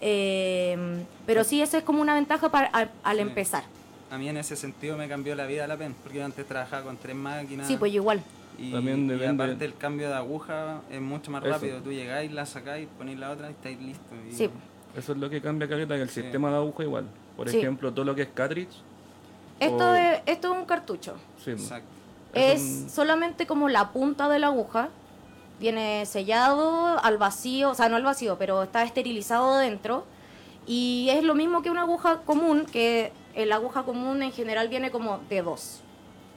[0.00, 3.22] Eh, pero sí, eso es como una ventaja para, al, al Sí.
[3.22, 3.64] empezar.
[4.12, 6.82] A mí en ese sentido me cambió la vida la PEN, porque yo antes trabajaba
[6.84, 7.66] con tres máquinas.
[7.66, 8.22] Sí, pues yo igual.
[8.58, 11.52] Y, También y aparte el cambio de aguja es mucho más Eso.
[11.54, 11.78] rápido.
[11.80, 14.18] Tú llegáis, la sacáis, ponéis la otra y estáis listos.
[14.30, 14.50] Y- Sí.
[14.94, 16.20] Eso es lo que cambia caleta, que el Sí.
[16.20, 17.06] sistema de aguja igual.
[17.38, 17.56] Por Sí.
[17.58, 18.74] ejemplo, todo lo que es cartridge.
[19.58, 21.14] Esto, o- es, esto es un cartucho.
[21.42, 21.88] sí, Exacto.
[22.34, 24.90] Es Es un- solamente como la punta de la aguja.
[25.58, 30.04] Viene sellado al vacío, o sea, no al vacío, pero está esterilizado dentro.
[30.66, 34.90] Y es lo mismo que una aguja común, que el aguja común en general viene
[34.90, 35.80] como de dos.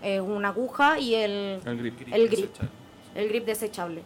[0.03, 1.99] Una aguja y el, el grip.
[2.11, 2.51] El grip.
[2.51, 2.71] desechable.
[3.15, 4.01] el grip desechable.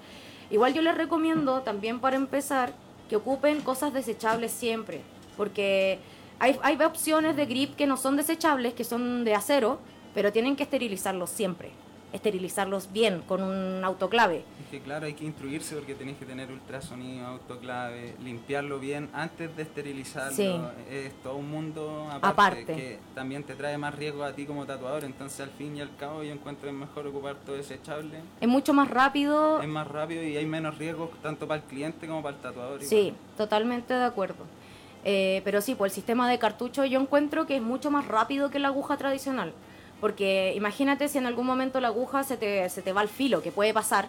[0.49, 2.73] Igual yo les recomiendo también para empezar
[3.09, 5.01] que ocupen cosas desechables siempre,
[5.35, 5.99] porque
[6.39, 9.79] hay, hay opciones de grip que no son desechables, que son de acero,
[10.13, 11.71] pero tienen que esterilizarlos siempre,
[12.13, 14.43] esterilizarlos bien con un autoclave.
[14.63, 19.55] Es que claro, hay que instruirse porque tenéis que tener ultrasonido, autoclave, limpiarlo bien antes
[19.55, 20.35] de esterilizarlo.
[20.35, 20.49] Sí.
[20.89, 22.65] Es todo un mundo aparte, Aparte.
[22.65, 25.03] que también te trae más riesgo a ti como tatuador.
[25.03, 28.19] Entonces al fin y al cabo yo encuentro que es mejor ocupar todo desechable.
[28.41, 29.61] Es mucho más rápido.
[29.61, 32.81] Es más rápido y hay menos riesgos tanto para el cliente como para el tatuador.
[32.83, 33.15] Sí, igual.
[33.37, 34.45] totalmente de acuerdo.
[35.05, 38.49] Eh, pero sí, pues el sistema de cartucho yo encuentro que es mucho más rápido
[38.49, 39.53] que la aguja tradicional.
[40.01, 43.41] Porque imagínate si en algún momento la aguja se te, se te va al filo,
[43.41, 44.07] que puede pasar.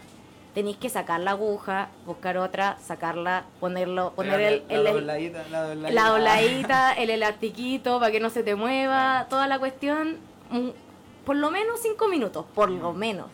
[0.55, 5.44] Tenéis que sacar la aguja, buscar otra, sacarla, ponerlo, poner el, la, el- el- dobladita,
[5.48, 5.90] la dobladita.
[6.03, 10.16] la dobladita, el elastiquito para que no se te mueva, toda la cuestión.
[11.24, 13.26] Por lo menos cinco minutos, por lo menos.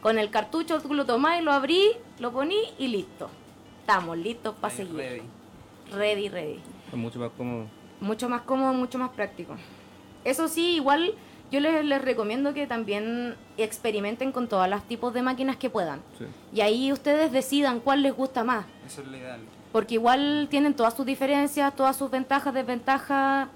[0.00, 3.30] Con el cartucho tú lo tomás y lo abrís, lo ponís y listo.
[3.80, 4.94] Estamos listos para seguir.
[4.96, 5.22] ready.
[5.92, 6.60] Ready, ready.
[6.90, 7.66] Es mucho más cómodo.
[8.00, 9.54] Mucho más cómodo, mucho más práctico.
[10.24, 11.14] Eso sí, igual
[11.54, 16.00] yo les, les recomiendo que también experimenten con todos los tipos de máquinas que puedan.
[16.18, 16.24] Sí.
[16.52, 18.66] Y ahí ustedes decidan cuál les gusta más.
[18.86, 19.40] Eso es lo ideal.
[19.72, 23.48] Porque igual tienen todas sus diferencias, todas sus ventajas, desventajas.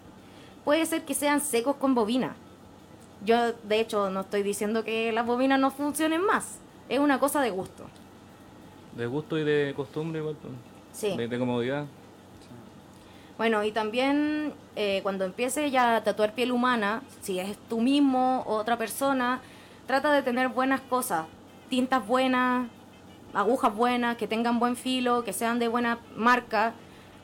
[0.64, 2.34] Puede ser que sean secos con bobina.
[3.24, 6.58] Yo, de hecho, no estoy diciendo que las bobinas no funcionen más.
[6.88, 7.84] Es una cosa de gusto.
[8.96, 10.36] De gusto y de costumbre igual.
[10.40, 10.52] pues.
[10.92, 11.16] Sí.
[11.16, 11.86] De, de comodidad.
[13.38, 18.42] Bueno, y también eh, cuando empieces ya a tatuar piel humana, si es tú mismo
[18.46, 19.40] o otra persona,
[19.86, 21.26] trata de tener buenas cosas,
[21.70, 22.66] tintas buenas,
[23.32, 26.72] agujas buenas, que tengan buen filo, que sean de buena marca,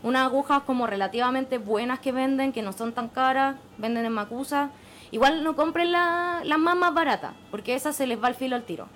[0.05, 4.71] unas agujas como relativamente buenas que venden, que no son tan caras, venden en Macusa.
[5.11, 8.55] Igual no compren la- las más más baratas, porque esas se les va el filo
[8.55, 8.87] al tiro.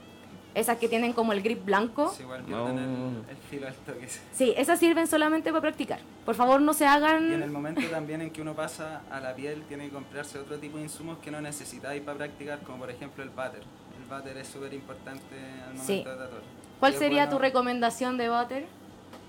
[0.59, 2.13] Esas que tienen como el grip blanco.
[2.17, 2.69] Sí, igual No.
[2.69, 2.79] el,
[3.31, 4.09] el filo al toque.
[4.33, 6.01] Sí, esas sirven solamente para practicar.
[6.25, 7.53] Por favor, no se Y en el hagan...
[7.53, 10.83] momento también en que uno pasa a la piel, tiene que comprarse otro tipo de
[10.85, 13.63] insumos que no necesitáis para practicar, como por ejemplo el váter.
[14.03, 15.99] El váter es súper importante al momento Sí.
[15.99, 16.43] de tatuar.
[16.81, 18.67] ¿Cuál Y sería tu bueno, recomendación de butter?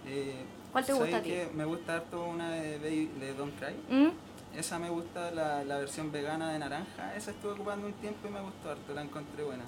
[0.07, 0.33] eh,
[0.71, 1.33] ¿Cuál te ¿Sabes gusta a ti?
[1.55, 3.75] Me gusta harto una de, de Don't Cry.
[3.95, 4.09] ¿Mm?
[4.57, 7.15] Esa me gusta, la, la versión vegana de naranja.
[7.15, 9.63] Esa estuve ocupando un tiempo y me gustó harto, la encontré buena.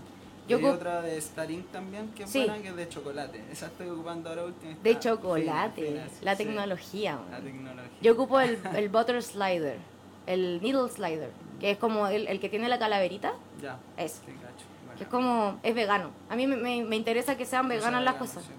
[0.51, 2.39] Yo y hay otra de Starink también que es Sí.
[2.45, 3.43] buena, que es de chocolate.
[3.51, 4.75] Esa estoy ocupando ahora último.
[4.83, 6.43] De chocolate, fina, sí, la sí.
[6.45, 7.11] tecnología.
[7.29, 7.43] La man.
[7.43, 7.91] tecnología.
[8.01, 9.77] Yo ocupo el, el butter slider,
[10.27, 13.33] el needle slider, que es como el, el que tiene la calaverita.
[13.61, 13.77] Ya.
[13.97, 14.13] Es.
[14.13, 14.21] Sí.
[14.27, 14.97] Bueno.
[14.97, 16.11] Que es como, es vegano.
[16.29, 18.43] A mí me, me- me interesa que sean veganas las vegana, cosas.
[18.43, 18.51] sí.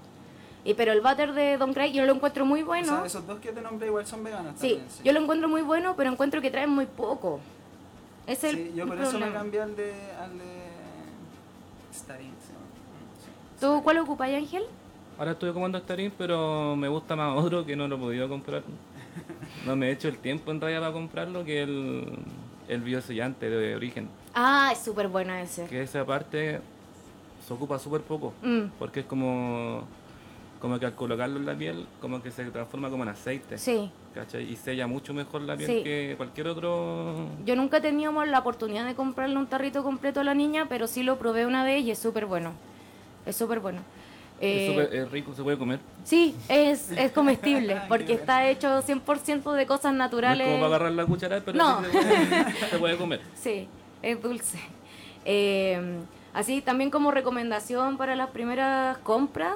[0.64, 2.86] Y pero el butter de Don Craig yo lo encuentro muy O bueno.
[2.98, 5.04] sea, esos dos que te nombré igual son veganos Sí, también.
[5.04, 7.40] yo lo encuentro muy bueno, pero encuentro que traen muy poco.
[8.28, 9.38] Es el Sí, yo por el eso me problema.
[9.40, 10.61] cambié al de, al de
[11.92, 12.32] Starink.
[12.40, 12.52] sí.
[13.24, 13.30] Sí.
[13.60, 14.62] ¿Tú cuál ocupas, Ángel?
[15.18, 18.62] Ahora estoy ocupando Starin, pero me gusta más otro que no lo he podido comprar.
[19.66, 22.18] No me he hecho el tiempo en realidad para comprarlo, que el,
[22.68, 24.08] el biosellante de origen.
[24.34, 25.66] Ah, es súper bueno ese.
[25.66, 26.60] Que esa parte
[27.46, 28.32] se ocupa súper poco.
[28.42, 29.82] Mm, Porque es como,
[30.60, 33.58] como que al colocarlo en la piel, como que se transforma como en aceite.
[33.58, 33.90] sí.
[34.14, 34.50] ¿Cachai?
[34.50, 35.82] Y sella mucho mejor la piel Sí.
[35.82, 37.26] que cualquier otro.
[37.44, 41.02] Yo nunca teníamos la oportunidad de comprarle un tarrito completo a la niña, pero sí
[41.02, 42.52] lo probé una vez y es súper bueno.
[43.26, 43.80] Es súper bueno.
[44.40, 45.78] Es, Eh, súper- es rico, se puede comer.
[46.04, 50.46] Sí, es, es comestible, porque está hecho 100% de cosas No es naturales.
[50.46, 51.80] como para agarrar la cuchara, pero No.
[51.80, 53.20] sí se, puede, se puede comer.
[53.36, 53.68] Sí,
[54.02, 54.58] es dulce.
[55.24, 55.80] Eh,
[56.34, 59.54] así, también como recomendación para las primeras compras,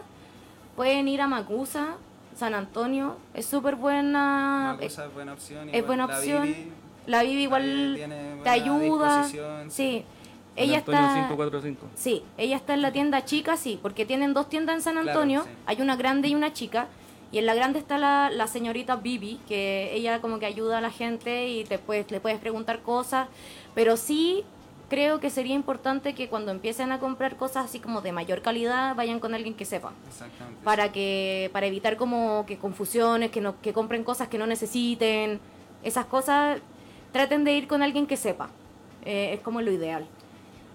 [0.76, 1.96] pueden ir a Macusa,
[2.36, 3.16] San Antonio.
[3.34, 4.74] Es súper buena.
[4.74, 5.68] Una cosa es buena opción.
[5.72, 6.54] es buena la opción.
[7.06, 9.24] La ahí igual tiene te ayuda.
[9.68, 10.04] Sí,
[10.56, 11.14] ella Antonio está.
[11.14, 11.86] 545.
[11.94, 15.10] Sí, ella está en la tienda chica, sí, porque tienen dos tiendas en San Claro,
[15.10, 15.50] Antonio, sí.
[15.66, 16.88] hay una grande y una chica,
[17.30, 20.80] y en la grande está la, la señorita Bibi, que ella como que ayuda a
[20.80, 23.28] la gente y te puedes, le puedes preguntar cosas,
[23.74, 24.44] pero sí
[24.88, 28.94] creo que sería importante que cuando empiecen a comprar cosas así como de mayor calidad,
[28.94, 29.92] vayan con alguien que sepa.
[30.06, 30.60] Exactamente.
[30.64, 35.40] Para que para evitar como que confusiones, que no que compren cosas que no necesiten,
[35.82, 36.60] esas cosas
[37.12, 38.48] traten de ir con alguien que sepa.
[39.04, 40.06] Eh, es como lo ideal.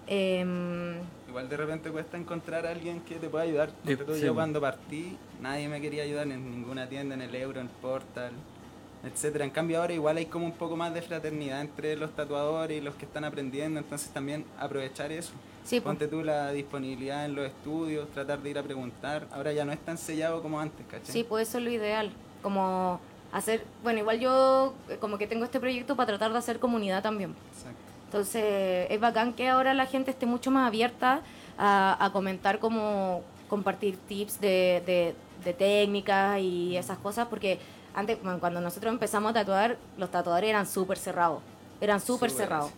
[0.08, 0.96] Em,
[1.28, 3.70] Igual de repente cuesta encontrar a alguien que te pueda ayudar.
[3.86, 4.26] Sí, Porque sí.
[4.26, 8.34] yo cuando partí, nadie me quería ayudar en ninguna tienda, en el Euro, en Portal,
[9.04, 9.46] etcétera.
[9.46, 12.82] En cambio ahora igual hay como un poco más de fraternidad entre los tatuadores y
[12.82, 15.32] los que están aprendiendo, entonces también aprovechar eso.
[15.64, 15.86] sí, po.
[15.90, 19.28] Ponte tú la disponibilidad en los estudios, tratar de ir a preguntar.
[19.32, 21.12] Ahora ya no es tan sellado como antes, ¿cachai?
[21.12, 22.12] Sí, pues eso es lo ideal.
[22.42, 23.00] Como
[23.32, 27.02] hacer, bueno, igual yo eh, como que tengo este proyecto para tratar de hacer comunidad
[27.02, 27.36] también.
[27.54, 27.78] Exacto.
[28.06, 31.22] Entonces es bacán que ahora la gente esté mucho más abierta
[31.58, 37.60] a, a comentar como compartir tips de, de, de técnicas y esas cosas, porque
[37.94, 41.42] antes cuando nosotros empezamos a tatuar, los tatuadores eran súper cerrados,
[41.80, 42.72] eran súper cerrados.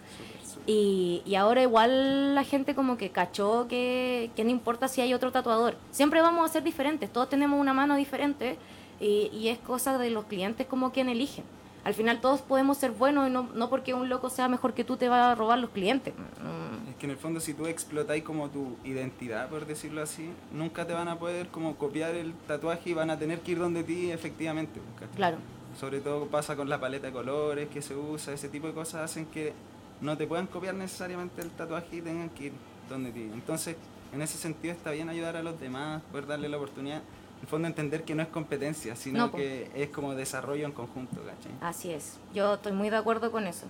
[0.66, 5.14] Y, y ahora igual la gente como que cachó que, que no importa si hay
[5.14, 5.76] otro tatuador.
[5.92, 8.58] Siempre vamos a ser diferentes, todos tenemos una mano diferente
[9.00, 11.44] y, y es cosa de los clientes como quien eligen.
[11.84, 14.84] Al final todos podemos ser buenos y no, no porque un loco sea mejor que
[14.86, 16.14] tú te va a robar los clientes.
[16.14, 20.30] Mm, Es que en el fondo si tú explotáis como tu identidad, por decirlo así,
[20.54, 23.60] nunca te van a poder como copiar el tatuaje y van a tener que ir
[23.60, 24.80] donde ti efectivamente.
[24.98, 25.16] ¿cachai?
[25.16, 25.38] Claro,
[25.78, 29.02] Sobre todo pasa con la paleta de colores que se usa, ese tipo de cosas
[29.02, 29.52] hacen que
[30.00, 32.54] no te puedan copiar necesariamente el tatuaje y tengan que ir
[32.90, 33.30] donde ti.
[33.34, 33.76] Entonces,
[34.14, 37.02] en ese sentido está bien ayudar a los demás, poder darle la oportunidad.
[37.44, 41.18] El fondo entender que no es competencia, sino No, que es como desarrollo en conjunto,
[41.18, 41.52] ¿cachai?
[41.60, 42.18] así es.
[42.34, 43.66] Yo estoy muy de acuerdo con eso.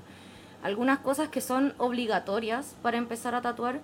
[0.62, 3.82] Algunas cosas que son obligatorias para empezar a tatuar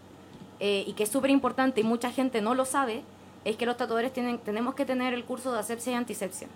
[0.59, 3.01] eh, y que es súper importante y mucha gente no lo sabe,
[3.45, 6.47] es que los tatuadores tienen, tenemos que tener el curso de asepsia y antisepsia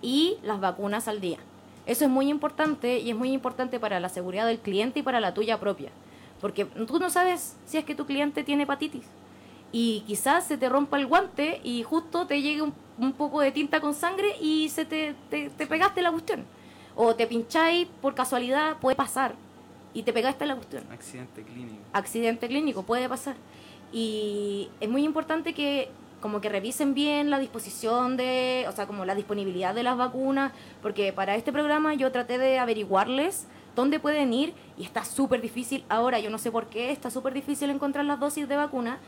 [0.00, 1.36] y las vacunas al día.
[1.84, 5.20] Eso es muy importante y es muy importante para la seguridad del cliente y para
[5.20, 5.90] la tuya propia.
[6.40, 9.04] Porque tú no sabes si es que tu cliente tiene hepatitis.
[9.72, 13.52] Y quizás se te rompa el guante y justo te llegue un, un poco de
[13.52, 16.44] tinta con sangre y se te, te, te pegaste la cuestión.
[16.96, 19.34] O te pincháis por casualidad, puede pasar.
[19.92, 21.82] Y te pegaste la cuestión Accidente clínico.
[21.92, 23.34] accidente clínico, puede pasar.
[23.92, 29.04] Y es muy importante que como que revisen bien la disposición de, o sea, como
[29.04, 30.52] la disponibilidad de las vacunas,
[30.82, 35.84] porque para este programa yo traté de averiguarles dónde pueden ir y está súper difícil.
[35.88, 38.98] Ahora yo no sé por qué, está súper difícil encontrar las dosis de vacuna.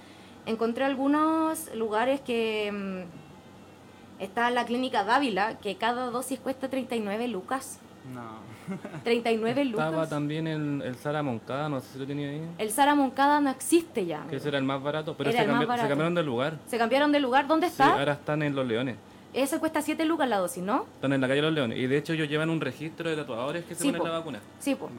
[0.46, 7.78] Encontré algunos lugares que mm, está la clínica Dávila, que cada dosis cuesta 39 lucas.
[8.12, 8.42] No.
[9.04, 9.86] 39 lucas.
[9.86, 12.42] Estaba también el, el Sara Moncada, no sé si lo tenía ahí.
[12.58, 14.24] El Sara Moncada no existe ya.
[14.28, 16.58] Que ese era el más barato, pero se, cambi- se cambiaron de lugar.
[16.66, 17.46] Se cambiaron de lugar.
[17.46, 17.92] ¿Dónde Sí, está?
[17.98, 18.96] ahora están en Los Leones.
[19.34, 20.84] Ese cuesta 7 lucas la dosis, ¿no?
[20.96, 21.78] Están en la calle Los Leones.
[21.78, 24.08] Y de hecho ellos llevan un registro de tatuadores que se Sí, ponen po.
[24.08, 24.40] la vacuna.
[24.58, 24.92] Sí, pues.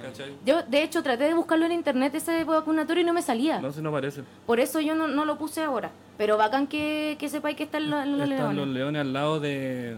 [0.45, 3.59] Yo, de hecho, traté de buscarlo en internet ese vacunatorio y no me salía.
[3.59, 4.23] No, si no parece.
[4.47, 5.91] Por eso yo no, no lo puse ahora.
[6.17, 8.57] Pero bacán que, que sepáis que está en, lo- en los Están leones.
[8.57, 9.97] Los Leones al lado de...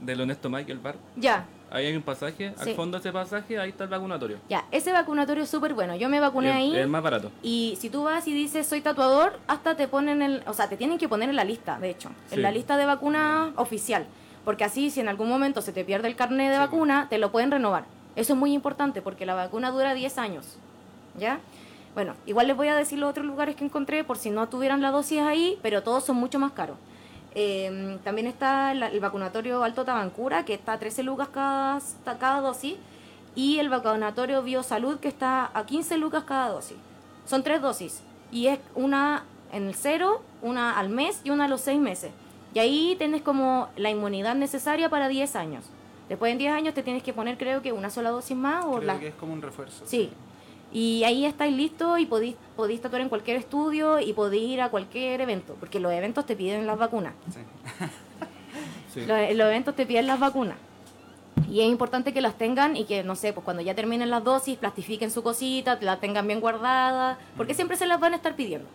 [0.00, 0.96] del Honesto Michael Bar.
[1.16, 1.44] Ya,
[1.76, 2.70] Ahí hay un pasaje, Sí.
[2.70, 4.38] al fondo de ese pasaje, ahí está el vacunatorio.
[4.48, 4.64] ya.
[4.70, 5.94] Ese vacunatorio es súper bueno.
[5.94, 6.74] Yo me vacuné ahí.
[6.74, 7.30] Es más barato.
[7.42, 10.78] Y si tú vas y dices soy tatuador, hasta te ponen el, o sea, te
[10.78, 12.40] tienen que poner en la lista, de hecho, en Sí.
[12.40, 14.06] la lista de vacuna oficial,
[14.46, 16.60] porque así si en algún momento se te pierde el carnet de Sí.
[16.60, 17.84] vacuna, te lo pueden renovar.
[18.16, 20.56] Eso es muy importante porque la vacuna dura 10 años.
[21.18, 21.40] ¿Ya?
[21.94, 24.80] Bueno, igual les voy a decir los otros lugares que encontré por si no tuvieran
[24.80, 26.76] la dosis ahí, pero todos son mucho más caros.
[27.38, 31.78] Eh, también está la- el vacunatorio Alto Tabancura, que está a 13 lucas cada,
[32.18, 32.76] cada dosis,
[33.34, 36.78] y el vacunatorio Biosalud, que está a 15 lucas cada dosis.
[37.26, 41.48] Son tres dosis, y es una en el cero, una al mes y una a
[41.48, 42.10] los seis meses.
[42.54, 45.66] Y ahí tienes como la inmunidad necesaria para 10 años.
[46.08, 48.76] Después en 10 años te tienes que poner creo que una sola dosis más o
[48.76, 48.98] Creo la...
[48.98, 49.84] que es como un refuerzo.
[49.86, 50.10] Sí.
[50.72, 54.70] Y ahí estáis listos y podéis, podéis tatuar en cualquier estudio y podéis ir a
[54.70, 57.14] cualquier evento, porque los eventos te piden las vacunas.
[57.32, 57.40] Sí.
[58.94, 59.04] Sí.
[59.04, 60.56] Los, los eventos te piden las vacunas.
[61.50, 64.24] Y es importante que las tengan y que, no sé, pues cuando ya terminen las
[64.24, 68.34] dosis, plastifiquen su cosita, la tengan bien guardada, porque siempre se las van a estar
[68.34, 68.66] pidiendo.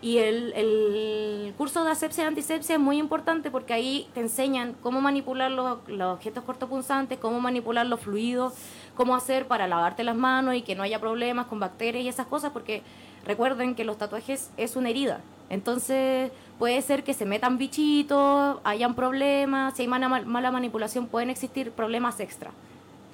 [0.00, 4.74] Y el, el curso de asepsia y antisepsia es muy importante porque ahí te enseñan
[4.80, 8.54] cómo manipular los, objetos cortopunzantes, cómo manipular los fluidos,
[8.94, 12.28] cómo hacer para lavarte las manos y que no haya problemas con bacterias y esas
[12.28, 12.82] cosas, porque
[13.24, 15.20] recuerden que los tatuajes es una herida.
[15.50, 16.30] Entonces
[16.60, 21.72] puede ser que se metan bichitos, hayan problemas, si hay mala, mala manipulación pueden existir
[21.72, 22.52] problemas extra.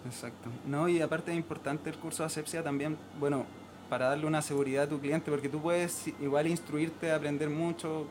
[0.05, 0.51] Exacto.
[0.67, 3.47] No, y aparte es importante el curso de asepsia también, bueno,
[3.89, 8.07] para darle una seguridad a tu cliente, porque tú puedes igual instruirte, aprender mucho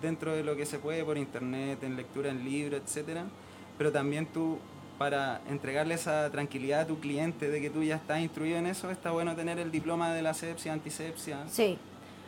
[0.00, 3.24] dentro de lo que se puede por internet, en lectura, en libros, etcétera,
[3.76, 4.58] pero también tú
[4.98, 8.90] para entregarle esa tranquilidad a tu cliente de que tú ya estás instruido en eso,
[8.90, 11.44] está bueno tener el diploma de la asepsia, antisepsia.
[11.48, 11.78] Sí.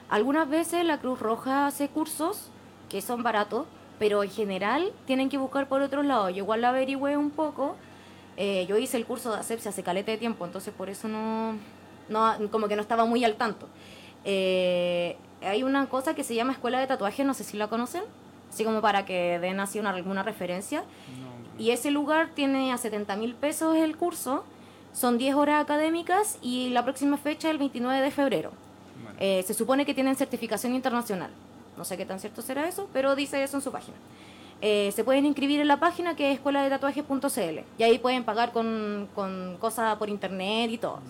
[0.08, 2.50] Algunas veces la Cruz Roja hace cursos
[2.88, 3.66] que son baratos,
[3.98, 6.30] pero en general tienen que buscar por otros lados.
[6.30, 7.76] Yo igual la averigüé un poco.
[8.36, 11.54] Eh, yo hice el curso de asepsia hace caleta de tiempo, entonces por eso no,
[12.10, 13.66] no como que no estaba muy al tanto.
[14.24, 18.02] Eh, hay una cosa que se llama Escuela de Tatuaje, no sé si la conocen,
[18.50, 20.80] así como para que den así una, alguna referencia.
[20.80, 24.44] No, Y ese lugar tiene a 70 mil pesos el curso,
[24.92, 28.50] son 10 horas académicas y la próxima fecha es el 29 de febrero.
[29.02, 29.16] bueno.
[29.20, 31.30] Eh, se supone que tienen certificación internacional.
[31.76, 33.96] No sé qué tan cierto será eso, pero dice eso en su página.
[34.62, 38.24] Eh, se pueden inscribir en la página que es escuela de tatuajes.cl y ahí pueden
[38.24, 41.00] pagar con, con cosas por internet y todo.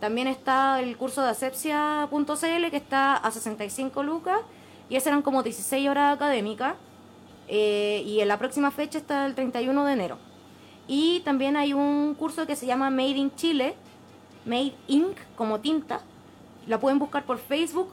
[0.00, 4.38] También está el curso de asepsia.cl que está a 65 lucas
[4.88, 6.74] y esas eran como 16 horas académicas.
[7.48, 10.18] Eh, y en la próxima fecha está el 31 de enero.
[10.88, 13.74] Y también hay un curso que se llama Made in Chile,
[14.44, 16.00] Made Ink como tinta.
[16.66, 17.88] La pueden buscar por Facebook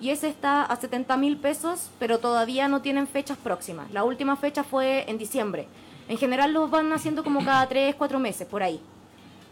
[0.00, 3.90] y ese está a 70 mil pesos, pero todavía no tienen fechas próximas.
[3.92, 5.68] La última fecha fue en diciembre.
[6.08, 8.80] En general los van haciendo como cada 3, 4 meses, por ahí.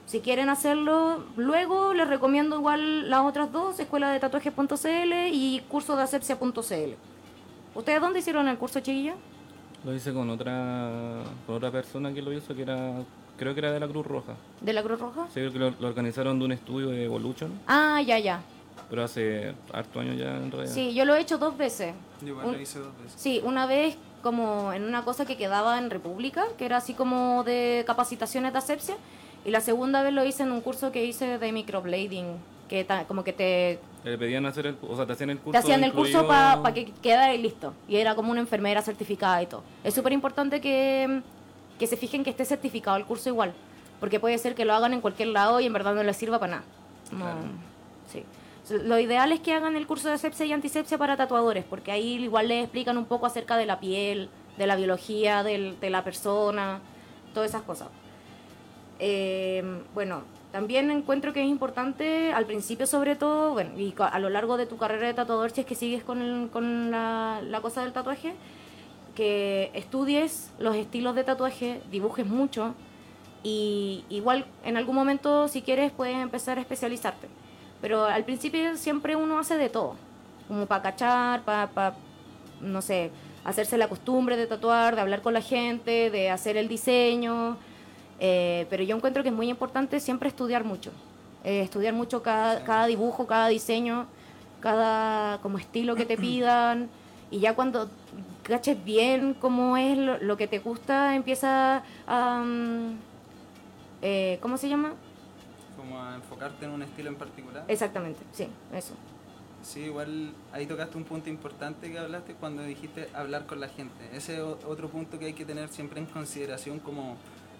[0.07, 5.97] Si quieren hacerlo luego, les recomiendo igual las otras dos, escuela de tatuajes.cl y curso
[5.97, 6.93] de asepsia.cl.
[7.75, 9.15] ¿Ustedes dónde hicieron el curso, chiquilla?
[9.85, 12.93] Lo hice con otra, con otra persona que lo hizo, que era,
[13.39, 14.35] creo que era de la Cruz Roja.
[14.61, 15.27] ¿De la Cruz Roja?
[15.33, 18.41] Sí, que lo, lo organizaron de un estudio de Evolution, Ah, ya, ya.
[18.91, 20.73] pero hace harto años ya en realidad.
[20.73, 21.95] Sí, yo lo he hecho dos veces.
[22.21, 23.21] Yo igual Un- lo hice dos veces.
[23.21, 27.43] Sí, una vez como en una cosa que quedaba en República, que era así como
[27.45, 28.97] de capacitaciones de asepsia,
[29.45, 32.37] y la segunda vez lo hice en un curso que hice de microblading,
[32.69, 35.53] que ta- como que te, Le pedían hacer el, o sea, te hacían el curso.
[35.53, 39.43] te hacían el curso incluido- para que quedara listo, y era como una enfermera certificada
[39.43, 39.63] y todo.
[39.83, 41.21] Es súper importante que,
[41.79, 43.53] que se fijen que esté certificado el curso igual,
[44.01, 46.39] porque puede ser que lo hagan en cualquier lado y en verdad no les sirva
[46.39, 46.65] para nada.
[47.11, 47.41] Como- Claro.
[48.11, 48.25] sí.
[48.83, 52.15] Lo ideal es que hagan el curso de asepsia y antisepsia para tatuadores, porque ahí
[52.15, 56.03] igual les explican un poco acerca de la piel, de la biología del- de la
[56.03, 56.81] persona,
[57.35, 57.89] todas esas cosas.
[58.99, 59.63] Eh,
[59.95, 64.57] bueno, también encuentro que es importante, al principio sobre todo, bueno, y a lo largo
[64.57, 67.93] de tu carrera de tatuador, si es que sigues con, con la, la cosa del
[67.93, 68.35] tatuaje,
[69.15, 72.75] que estudies los estilos de tatuaje, dibujes mucho,
[73.43, 77.29] y igual en algún momento, si quieres, puedes empezar a especializarte.
[77.81, 79.97] Pero al principio siempre uno hace de todo,
[80.49, 81.95] como para cachar, para,
[82.61, 83.11] no sé,
[83.45, 87.59] hacerse la costumbre de tatuar, de hablar con la gente, de hacer el diseño.
[88.21, 90.91] Eh, pero yo encuentro que es muy importante siempre estudiar mucho.
[91.43, 92.65] Eh, estudiar mucho cada, Sí.
[92.67, 94.07] cada dibujo, cada diseño,
[94.61, 96.89] cada como estilo que te pidan.
[97.31, 97.91] Y ya cuando
[98.43, 102.39] caches bien cómo es lo, lo que te gusta, empieza a...
[102.45, 102.97] mm,
[104.03, 104.93] eh, ¿Cómo se llama?
[105.77, 107.65] Como a enfocarte en un estilo en particular.
[107.69, 108.95] Exactamente, sí, eso.
[109.63, 113.95] Sí, igual ahí tocaste un punto importante que hablaste cuando dijiste hablar con la gente.
[114.13, 117.17] Ese es otro punto que hay que tener siempre en consideración como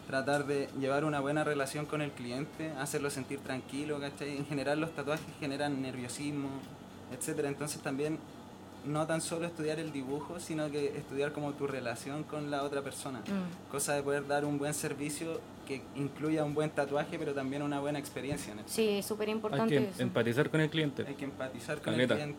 [0.07, 4.37] tratar de llevar una buena relación con el cliente, hacerlo sentir tranquilo, ¿cachai?
[4.37, 6.49] En general los tatuajes generan nerviosismo,
[7.13, 7.49] etcétera.
[7.49, 8.19] Entonces también
[8.85, 12.83] no tan solo estudiar el dibujo, sino que estudiar como tu relación con la otra
[12.83, 13.21] persona.
[13.21, 13.71] Mm.
[13.71, 17.81] Cosa de poder dar un buen servicio que incluya un buen tatuaje, pero también una
[17.81, 18.61] buena experiencia en.
[18.67, 20.03] Sí, es súper Hay importante que eso.
[20.03, 21.05] empatizar con el cliente.
[21.09, 22.37] Hay que empatizar con el cliente.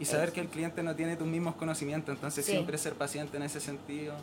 [0.00, 2.52] Y saber que el cliente no tiene tus mismos conocimientos, entonces Sí.
[2.52, 4.14] siempre ser paciente en ese sentido.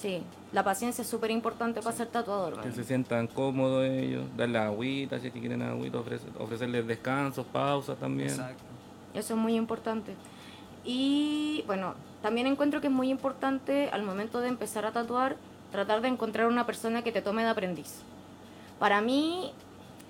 [0.00, 0.22] Sí,
[0.52, 2.54] la paciencia es súper importante para ser tatuador.
[2.60, 2.74] Que man.
[2.74, 7.98] se sientan cómodos ellos, darles agüita si es que quieren agüita, ofrecer- ofrecerles descansos, pausas
[7.98, 8.30] también.
[8.30, 8.62] Exacto.
[9.12, 10.14] Eso es muy importante.
[10.84, 15.36] Y bueno, también encuentro que es muy importante al momento de empezar a tatuar,
[15.70, 18.00] tratar de encontrar una persona que te tome de aprendiz.
[18.78, 19.52] Para mí,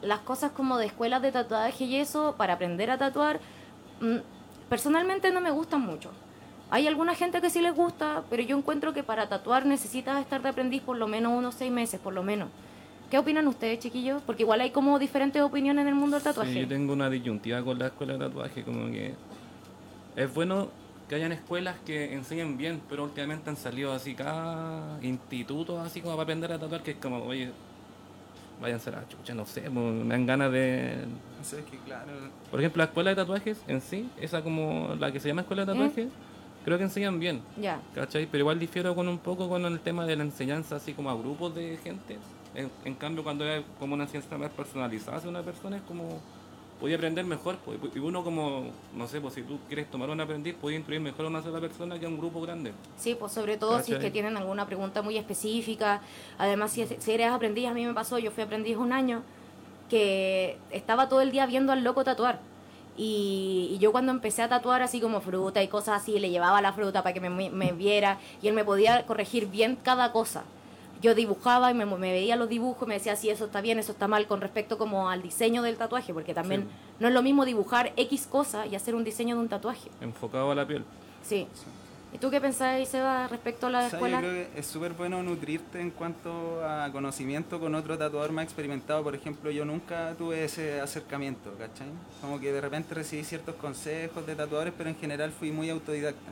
[0.02, 3.40] las cosas como de escuelas de tatuaje y eso, para aprender a tatuar,
[4.00, 4.18] mm,
[4.68, 6.10] personalmente no me gustan mucho.
[6.72, 10.40] Hay alguna gente que sí les gusta, pero yo encuentro que para tatuar necesitas estar
[10.40, 12.48] de aprendiz por lo menos unos seis meses, por lo menos.
[13.10, 14.22] ¿Qué opinan ustedes, chiquillos?
[14.24, 16.52] Porque igual hay como diferentes opiniones en el mundo del tatuaje.
[16.52, 19.14] Sí, yo tengo una disyuntiva con la escuela de tatuaje, como que
[20.14, 20.68] es bueno
[21.08, 26.14] que hayan escuelas que enseñen bien, pero últimamente han salido así cada institutos así como
[26.14, 27.50] para aprender a tatuar, que es como, oye,
[28.62, 30.98] váyanse a la chucha, no sé, pues, me dan ganas de...
[31.40, 32.12] Eso es que, claro,
[32.48, 35.64] Por ejemplo, la escuela de tatuajes en sí, esa como la que se llama escuela
[35.64, 36.08] de ¿Eh?
[36.64, 37.80] Creo que enseñan bien, Ya.
[37.94, 38.26] ¿cachai?
[38.26, 41.14] Pero igual difiero con un poco con el tema de la enseñanza así como a
[41.14, 42.18] grupos de gente.
[42.54, 46.20] En, en cambio, cuando hay como una enseñanza más personalizada hacia una persona, es como
[46.80, 47.56] podía aprender mejor.
[47.64, 51.00] pues, Y uno como, no sé, pues si tú quieres tomar un aprendiz, puede instruir
[51.00, 52.72] mejor a una sola persona que a un grupo grande.
[52.96, 54.00] Sí, pues sobre todo si es ¿Cachai?
[54.00, 56.00] que tienen alguna pregunta muy específica.
[56.38, 59.22] Además, si, es- si eres aprendiz, a mí me pasó, yo fui aprendiz un año,
[59.90, 62.40] que estaba todo el día viendo al loco tatuar.
[62.96, 66.60] Y, y yo cuando empecé a tatuar así como fruta y cosas así, le llevaba
[66.60, 70.42] la fruta para que me, me viera y él me podía corregir bien cada cosa.
[71.00, 73.78] Yo dibujaba y me, me veía los dibujos y me decía si eso está bien,
[73.78, 76.68] eso está mal con respecto como al diseño del tatuaje, porque también Sí.
[76.98, 79.88] no es lo mismo dibujar X cosa y hacer un diseño de un tatuaje.
[80.02, 80.84] Enfocado a la piel.
[81.22, 81.46] Sí.
[82.12, 84.20] ¿Y tú qué pensáis, Seba, respecto a la O sea, escuela?
[84.20, 88.44] yo creo que es súper bueno nutrirte en cuanto a conocimiento con otro tatuador más
[88.44, 89.04] experimentado.
[89.04, 91.86] Por ejemplo, yo nunca tuve ese acercamiento, ¿cachai?
[92.20, 96.30] Como que de repente recibí ciertos consejos de tatuadores, pero en general fui muy autodidacta.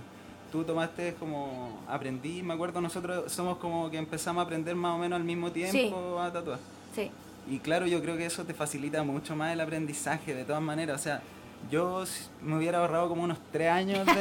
[0.50, 4.98] Tú tomaste como aprendí, me acuerdo, nosotros somos como que empezamos a aprender más o
[4.98, 6.58] menos al mismo tiempo a tatuar.
[6.94, 7.10] Sí.
[7.48, 11.00] Y claro, yo creo que eso te facilita mucho más el aprendizaje, de todas maneras.
[11.00, 11.22] O sea,
[11.70, 12.04] yo
[12.42, 14.12] me hubiera ahorrado como unos tres años de,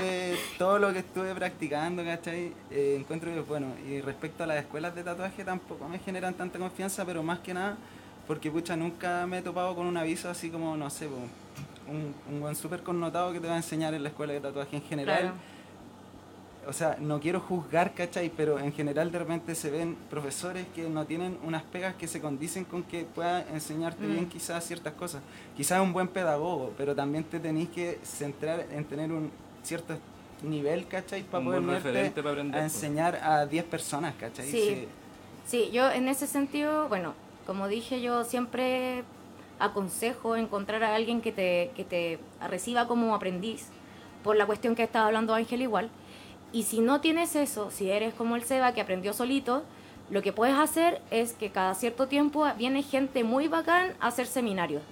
[0.00, 2.52] de todo lo que estuve practicando, ¿cachai?
[2.70, 6.58] Eh, encuentro que, bueno, y respecto a las escuelas de tatuaje tampoco me generan tanta
[6.58, 7.76] confianza, pero más que nada
[8.26, 12.40] porque, pucha, nunca me he topado con un aviso así como, no sé, un, un
[12.40, 15.20] buen súper connotado que te va a enseñar en la escuela de tatuaje en general
[15.20, 15.34] Claro.
[16.66, 18.30] O sea, no quiero juzgar, ¿cachai?
[18.36, 22.20] Pero en general de repente se ven profesores que no tienen unas pegas que se
[22.20, 24.12] condicen con que pueda enseñarte Mm.
[24.12, 25.22] bien quizás ciertas cosas.
[25.56, 29.30] Quizás un buen pedagogo, pero también te tenéis que centrar en tener un
[29.62, 29.96] cierto
[30.42, 31.22] nivel, ¿cachai?
[31.22, 34.50] Para Un poder referente para aprender, a enseñar a 10 personas, ¿cachai?
[34.50, 34.88] Sí.
[35.46, 37.14] Sí, yo en ese sentido, bueno,
[37.46, 39.04] como dije, yo siempre
[39.58, 43.68] aconsejo encontrar a alguien que te, que te reciba como aprendiz,
[44.22, 45.88] por la cuestión que estaba hablando Ángel igual.
[46.52, 49.62] Y si no tienes eso, si eres como el Seba que aprendió solito,
[50.10, 54.26] lo que puedes hacer es que cada cierto tiempo viene gente muy bacán a hacer
[54.26, 54.82] seminarios.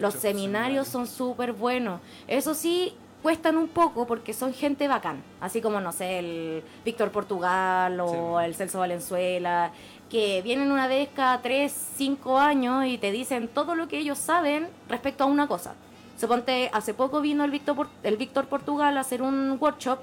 [0.00, 2.00] Los, seminarios son súper buenos.
[2.28, 5.22] Eso sí, cuestan un poco porque son gente bacán.
[5.40, 8.44] Así como, no sé, el Víctor Portugal o Sí.
[8.46, 9.72] el Celso Valenzuela,
[10.08, 14.18] que vienen una vez cada 3, 5 años y te dicen todo lo que ellos
[14.18, 15.74] saben respecto a una cosa.
[16.18, 19.98] Suponte, hace poco vino el Víctor, el Víctor Portugal a hacer un workshop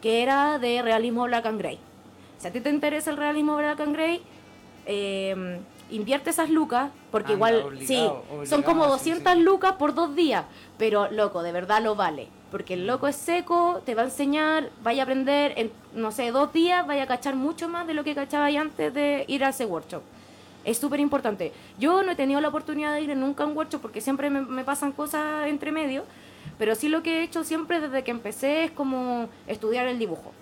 [0.00, 1.78] que era de realismo black and gray.
[2.38, 4.22] Si a ti te interesa el realismo black and gray,
[4.86, 5.58] eh,
[5.90, 9.40] invierte esas lucas, porque Anda, igual, obligado, sí, obligado, son como sí, 200 sí.
[9.40, 10.44] lucas por dos días,
[10.76, 12.28] pero loco, de verdad lo vale.
[12.50, 16.30] Porque el loco es seco, te va a enseñar, vaya a aprender en, no sé,
[16.30, 19.50] dos días, vaya a cachar mucho más de lo que cachaba antes de ir a
[19.50, 20.02] ese workshop.
[20.64, 21.52] Es súper importante.
[21.78, 24.40] Yo no he tenido la oportunidad de ir nunca a un workshop porque siempre me,
[24.40, 26.04] me pasan cosas entre medio,
[26.56, 30.32] pero sí lo que he hecho siempre desde que empecé es como estudiar el dibujo.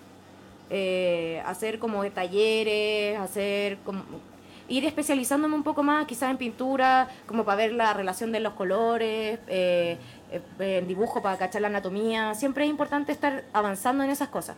[0.69, 4.03] Eh, hacer como talleres, hacer como
[4.67, 8.53] ir especializándome un poco más, quizás en pintura, como para ver la relación de los
[8.53, 9.97] colores, eh,
[10.31, 12.35] eh, en dibujo para cachar la anatomía.
[12.35, 14.57] Siempre es importante estar avanzando en esas cosas.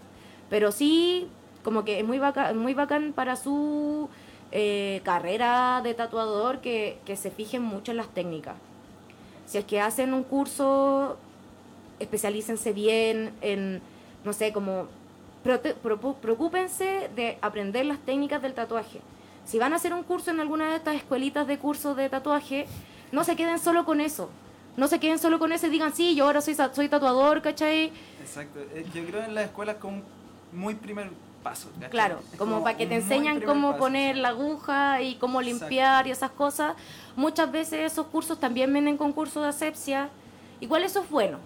[0.49, 1.27] Pero sí,
[1.63, 4.09] como que es muy bacán, muy bacán para su
[5.03, 8.55] carrera de tatuador que se fijen mucho en las técnicas.
[9.45, 11.17] Si es que hacen un curso
[11.99, 13.81] especialícense bien en,
[14.23, 14.87] no sé, como
[15.43, 19.01] preocúpense de aprender las técnicas del tatuaje.
[19.45, 22.67] Si van a hacer un curso en alguna de estas escuelitas de cursos de tatuaje,
[23.11, 24.29] no se queden solo con eso.
[24.77, 27.91] No se queden solo con eso y digan, sí, yo ahora soy, soy tatuador, ¿cachai?
[28.21, 28.59] Exacto.
[28.73, 30.03] Eh, Yo creo en las escuelas como un
[30.53, 31.09] muy primer
[31.43, 31.69] paso.
[31.75, 31.89] ¿cachai?
[31.89, 34.21] Claro, como para que te enseñan cómo paso, poner sí.
[34.21, 35.65] la aguja y cómo Exacto.
[35.65, 36.75] limpiar y esas cosas.
[37.15, 40.09] Muchas veces esos cursos también vienen con cursos de asepsia.
[40.61, 41.39] Igual eso es bueno,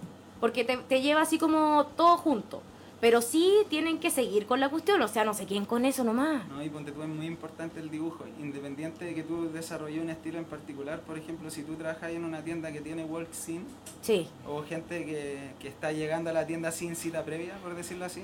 [0.44, 2.62] porque te, te lleva así como todo junto.
[3.00, 6.04] Pero sí tienen que seguir con la cuestión, o sea, no se queden con eso
[6.04, 6.46] nomás.
[6.50, 8.26] No, y ponte tú, es muy importante el dibujo.
[8.42, 12.26] Independiente de que tú desarrolles un estilo en particular, por ejemplo, si tú trabajas en
[12.26, 13.64] una tienda que tiene walk sin
[14.02, 18.04] Sí, o gente que, que está llegando a la tienda sin cita previa, por decirlo
[18.04, 18.24] así,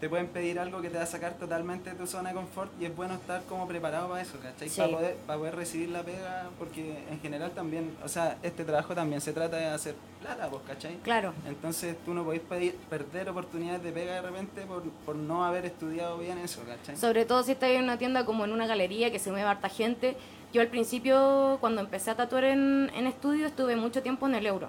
[0.00, 2.70] te pueden pedir algo que te va a sacar totalmente de tu zona de confort
[2.80, 4.68] y es bueno estar como preparado para eso, ¿cachai?
[4.68, 4.80] Sí.
[4.80, 8.94] Para, poder, para poder recibir la pega, porque en general también, o sea, este trabajo
[8.94, 10.96] también se trata de hacer plata, pues, ¿cachai?
[11.02, 11.32] claro.
[11.48, 15.66] Entonces tú no podés pedir- perder oportunidades de pega de repente por, por no haber
[15.66, 16.96] estudiado bien eso, ¿cachai?
[16.96, 19.68] Sobre todo si estás en una tienda como en una galería que se mueve harta
[19.68, 20.16] gente.
[20.52, 24.46] Yo al principio, cuando empecé a tatuar en, en estudio, estuve mucho tiempo en el
[24.46, 24.68] euro.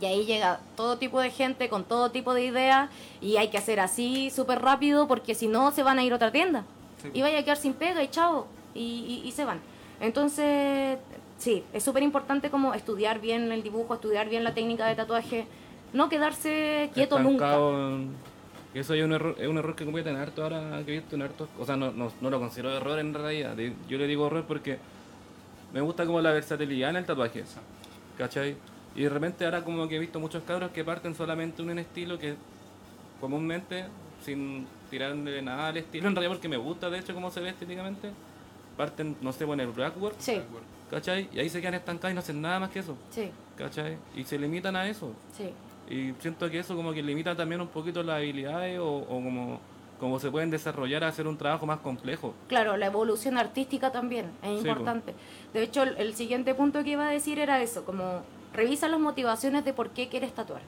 [0.00, 2.90] Y ahí llega todo tipo de gente con todo tipo de ideas
[3.20, 6.16] y hay que hacer así súper rápido porque si no se van a ir a
[6.16, 6.64] otra tienda.
[7.02, 8.46] Sí, Y vaya a quedar sin pega y chao.
[8.74, 8.80] Y,
[9.24, 9.60] y- y se van.
[10.00, 10.98] Entonces,
[11.38, 15.46] sí, es súper importante como estudiar bien el dibujo, estudiar bien la técnica de tatuaje.
[15.92, 17.54] No quedarse quieto nunca.
[17.56, 18.14] En-
[18.74, 21.22] Eso es un error, es un error que cometen harto ahora que he visto en
[21.22, 23.54] hartos, o sea, no, no, no lo considero error en realidad,
[23.88, 24.78] yo le digo error porque
[25.72, 27.44] me gusta como la versatilidad en el tatuaje,
[28.18, 28.56] ¿cachai?
[28.94, 31.78] Y de repente ahora como que he visto muchos cabros que parten solamente en un
[31.78, 32.36] estilo que
[33.20, 33.84] comúnmente,
[34.24, 37.48] sin tirarle nada al estilo, en realidad porque me gusta de hecho cómo se ve
[37.50, 38.10] estéticamente,
[38.76, 40.40] parten, no sé, con el blackboard, Sí,
[40.90, 41.28] ¿cachai?
[41.32, 43.96] Y ahí se quedan estancados y no hacen nada más que eso, sí, ¿cachai?
[44.16, 45.12] Y se limitan a eso.
[45.36, 45.50] sí.
[45.86, 49.60] Y siento que eso como que limita también un poquito las habilidades o, o como,
[50.00, 52.32] como se pueden desarrollar a hacer un trabajo más complejo.
[52.48, 55.12] Claro, la evolución artística también es Sí, importante.
[55.52, 58.22] De hecho, el, el siguiente punto que iba a decir era eso, como
[58.54, 60.62] revisa las motivaciones de por qué quieres tatuar.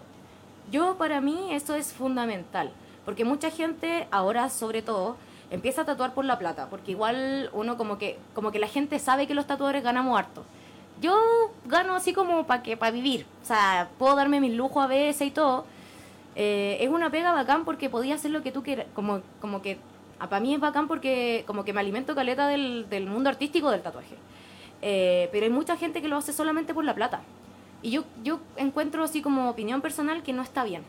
[0.71, 2.71] Yo, para mí, eso es fundamental,
[3.05, 5.17] porque mucha gente, ahora sobre todo,
[5.51, 8.99] empieza a tatuar por la plata, porque igual uno como que, como que la gente
[8.99, 10.45] sabe que los tatuadores ganamos harto.
[11.01, 11.15] Yo
[11.67, 15.29] gano así como para que para vivir, o sea, puedo darme mis lujos a veces
[15.29, 15.65] y todo,
[16.35, 19.79] eh, es una pega bacán porque podía hacer lo que tú quieras, como, como que
[20.19, 23.83] para mí es bacán porque como que me alimento caleta del, del mundo artístico del
[23.83, 24.17] tatuaje.
[24.83, 27.21] Eh, pero hay mucha gente que lo hace solamente por la plata.
[27.83, 30.83] Y yo, yo encuentro así como opinión personal que no está bien.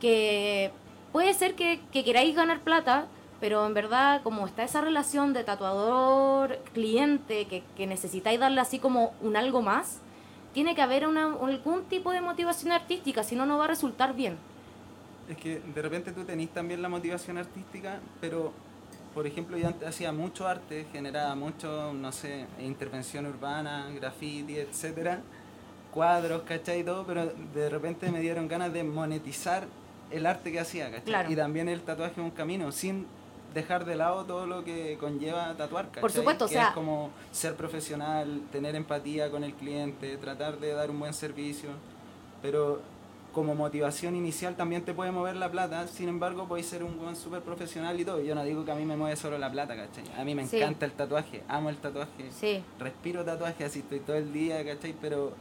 [0.00, 0.70] Que
[1.12, 3.06] puede ser que, que queráis ganar plata,
[3.40, 9.12] pero en verdad como está esa relación de tatuador-cliente que, que necesitáis darle así como
[9.20, 10.00] un algo más,
[10.52, 14.14] tiene que haber una, algún tipo de motivación artística, si no, no va a resultar
[14.14, 14.36] bien.
[15.28, 18.52] Es que de repente tú tenés también la motivación artística, pero
[19.14, 25.20] por ejemplo yo antes hacía mucho arte, generaba mucho, no sé, intervención urbana, graffiti, etcétera,
[25.92, 26.80] cuadros, ¿cachai?
[26.80, 29.66] Y todo, pero de repente me dieron ganas de monetizar
[30.10, 31.04] el arte que hacía, ¿cachai?
[31.04, 31.30] Claro.
[31.30, 33.06] Y también el tatuaje es un camino, sin
[33.54, 36.00] dejar de lado todo lo que conlleva tatuar, ¿cachai?
[36.02, 40.58] Por supuesto, o que sea- es como ser profesional, tener empatía con el cliente, tratar
[40.60, 41.70] de dar un buen servicio,
[42.42, 42.80] pero
[43.32, 47.14] como motivación inicial también te puede mover la plata, sin embargo podéis ser un buen
[47.14, 48.20] súper profesional y todo.
[48.20, 50.04] Yo no digo que a mí me mueve solo la plata, ¿cachai?
[50.20, 50.56] A mí me Sí.
[50.56, 54.94] encanta el tatuaje, amo el tatuaje, Sí, respiro tatuaje, así estoy todo el día, ¿cachai?
[55.00, 55.32] Pero,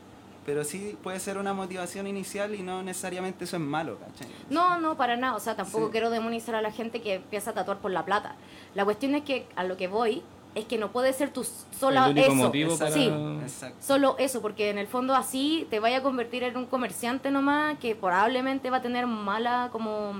[0.49, 4.27] pero sí puede ser una motivación inicial y no necesariamente eso es malo, ¿cachai?
[4.49, 5.35] No, no, para nada.
[5.35, 5.91] O sea, tampoco Sí.
[5.91, 8.33] quiero demonizar a la gente que empieza a tatuar por la plata.
[8.73, 10.23] La cuestión es que a lo que voy
[10.55, 11.43] es que no puede ser tu
[11.79, 12.35] sola el único eso.
[12.35, 12.89] motivo para...
[12.91, 13.11] Sí.
[13.43, 13.77] Exacto.
[13.79, 17.77] Solo eso, porque en el fondo así te vaya a convertir en un comerciante nomás
[17.77, 20.13] que probablemente va a tener mala como...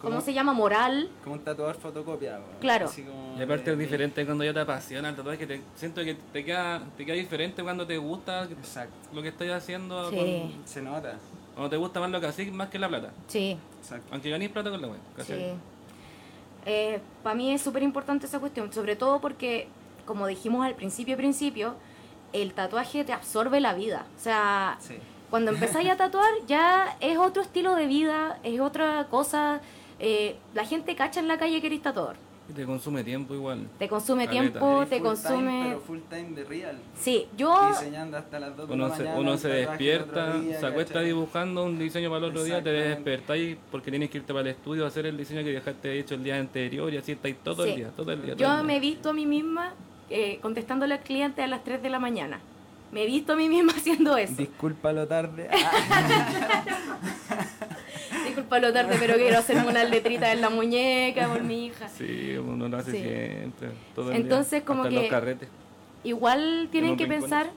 [0.00, 0.52] ¿Cómo Como- se llama?
[0.54, 1.10] Moral.
[1.22, 2.32] Como un tatuador fotocopia.
[2.38, 2.44] weón.
[2.60, 2.86] Claro.
[2.86, 6.02] Así como Y aparte de- es diferente cuando ya te apasiona el tatuaje, te, siento
[6.02, 8.94] que te queda, te queda diferente cuando te gusta Exacto.
[9.12, 10.16] lo que estás haciendo, Sí.
[10.16, 11.16] con- Se nota.
[11.54, 13.10] cuando te gusta más lo que haces más que la plata.
[13.26, 14.06] Sí, Exacto.
[14.12, 15.34] Aunque ganéis plata con la web, sí.
[17.22, 19.68] Para mí es súper importante esa cuestión, sobre todo porque,
[20.06, 21.74] como dijimos al principio, principio,
[22.32, 24.06] el tatuaje te absorbe la vida.
[24.16, 24.94] O sea, Sí.
[25.30, 29.60] Cuando empezáis a tatuar ya es otro estilo de vida, es otra cosa.
[30.00, 32.16] Eh, la gente cacha en la calle que eres tatuador.
[32.48, 33.68] Y te consume tiempo igual.
[33.78, 34.58] Te consume Caleta.
[34.58, 35.36] tiempo, te full consume...
[35.52, 36.78] Time, pero full time de real.
[36.98, 37.68] Sí, yo...
[37.68, 39.20] Diseñando hasta las 2 de la Uno se, mañana.
[39.20, 41.06] uno se despierta, día, se acuesta ¿cachai?
[41.06, 44.56] dibujando un diseño para el otro día, te despertáis porque tienes que irte para el
[44.56, 47.62] estudio a hacer el diseño que dejaste hecho el día anterior y así estáis todo
[47.62, 47.70] Sí.
[47.70, 48.34] el día, todo el día.
[48.34, 49.74] todo Yo el me he visto a mí misma
[50.08, 52.40] eh, contestándole al cliente a las 3 de la mañana.
[52.90, 54.34] Me he visto a mí misma haciendo eso.
[54.36, 55.48] Disculpa lo tarde.
[58.30, 61.88] Disculpa lo tarde, pero quiero hacerme unas letritas en la muñeca por mi hija.
[61.88, 62.98] Sí, uno lo hace Sí.
[63.02, 63.68] siempre.
[63.94, 65.48] Todo el Entonces, día, como hasta que- los carretes.
[66.04, 67.50] Igual tienen que pensar,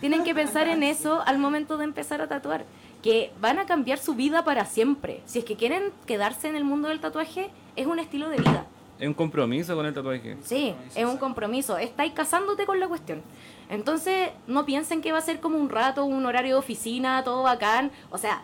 [0.00, 2.64] tienen que pensar en eso al momento de empezar a tatuar,
[3.02, 5.20] que van a cambiar su vida para siempre.
[5.24, 8.66] Si es que quieren quedarse en el mundo del tatuaje, es un estilo de vida.
[9.00, 10.36] Es un compromiso con el tatuaje.
[10.42, 11.78] Sí, es un compromiso.
[11.78, 13.22] Estáis casándote con la cuestión.
[13.70, 17.42] Entonces, no piensen que va a ser como un rato, un horario de oficina, todo
[17.44, 17.92] bacán.
[18.10, 18.42] O sea,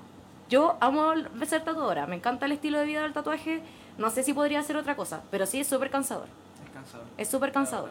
[0.48, 2.06] yo amo el- ser tatuadora.
[2.06, 3.60] Me encanta el estilo de vida del tatuaje.
[3.98, 6.26] No sé si podría hacer otra cosa, pero sí es súper cansador.
[6.64, 7.06] Es cansador.
[7.16, 7.90] Es súper cansador.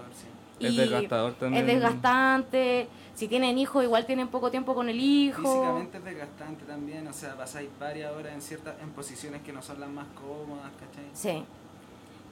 [0.60, 1.68] Es desgastador también.
[1.68, 2.88] Es desgastante.
[3.16, 5.42] Si tienen hijos, igual tienen poco tiempo con el hijo.
[5.42, 9.62] Físicamente es desgastante también, o sea, pasáis varias horas en ciertas en posiciones que no
[9.62, 11.06] son las más cómodas, ¿cachai?
[11.14, 11.44] Sí.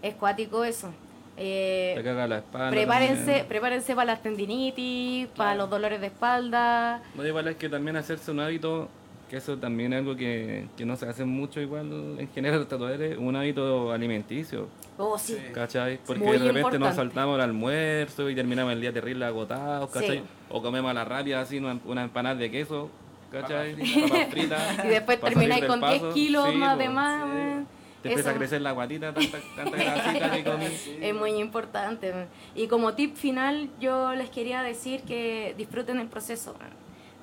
[0.02, 0.92] Es cuático eso.
[1.38, 2.70] Eh, Te caga la espalda.
[2.72, 3.46] prepárense, también.
[3.48, 7.02] prepárense para las tendinitis, para los dolores de espalda.
[7.16, 8.90] No, igual es que también hacerse un hábito,
[9.32, 12.68] que eso también es algo que, que no se hace mucho igual en general los
[12.68, 14.68] tatuadores, un hábito alimenticio,
[14.98, 15.38] Oh, sí.
[15.54, 16.00] ¿cachai?
[16.06, 20.18] Porque Muy de repente nos saltamos el almuerzo y terminamos el día terrible agotados, ¿cachai?
[20.18, 20.24] Sí.
[20.50, 22.90] O comemos a la rápida así una, una empanada de queso,
[23.32, 23.74] ¿cachai?
[23.78, 24.80] Papas Papas fritas.
[24.86, 26.14] Y después termináis con del 10 paso.
[26.14, 27.24] kilos Sí, más de más.
[27.24, 27.66] sí.
[28.04, 30.66] Te empieza a crecer la guatita, tanta, tanta grasita que comí.
[31.02, 32.12] Es muy importante.
[32.12, 32.26] man.
[32.54, 36.54] Y como tip final, yo les quería decir que disfruten el proceso.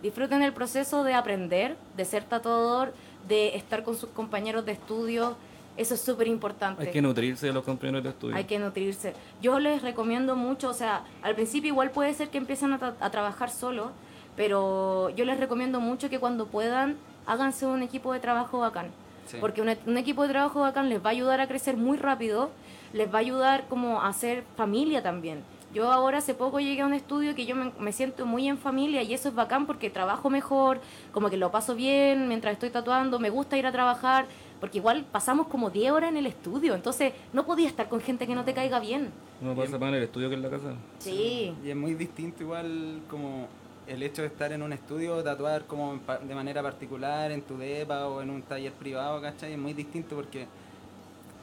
[0.03, 2.93] Disfruten el proceso de aprender, de ser tatuador,
[3.29, 5.37] de estar con sus compañeros de estudio.
[5.77, 6.83] Eso es súper importante.
[6.83, 8.37] Hay que nutrirse de los compañeros de estudio.
[8.37, 9.15] Hay que nutrirse.
[9.41, 12.95] Yo les recomiendo mucho, o sea, al principio igual puede ser que empiecen a, tra-
[13.01, 13.91] a trabajar solo,
[14.37, 16.97] pero yo les recomiendo mucho que cuando puedan,
[17.27, 18.89] háganse un equipo de trabajo bacán.
[19.27, 19.37] Sí.
[19.41, 22.51] Porque un, un equipo de trabajo bacán les va a ayudar a crecer muy rápido,
[22.93, 25.43] les va a ayudar como a hacer familia también.
[25.75, 28.57] Yo ahora hace poco llegué a un estudio que yo me, me siento muy en
[28.57, 30.81] familia y eso es bacán porque trabajo mejor,
[31.13, 34.27] como que lo paso bien mientras estoy tatuando, me gusta ir a trabajar,
[34.61, 38.27] porque igual pasamos como 10 horas en el estudio, entonces no podía estar con gente
[38.27, 39.11] que no te caiga bien.
[39.43, 40.73] Uno pasa más en el estudio que en la casa.
[41.01, 43.47] Sí, Y es muy distinto igual como
[43.87, 47.43] el hecho de estar en un estudio, tatuar como en pa- de manera particular en
[47.43, 49.53] tu depa o en un taller privado, ¿cachai?
[49.53, 50.47] Es muy distinto porque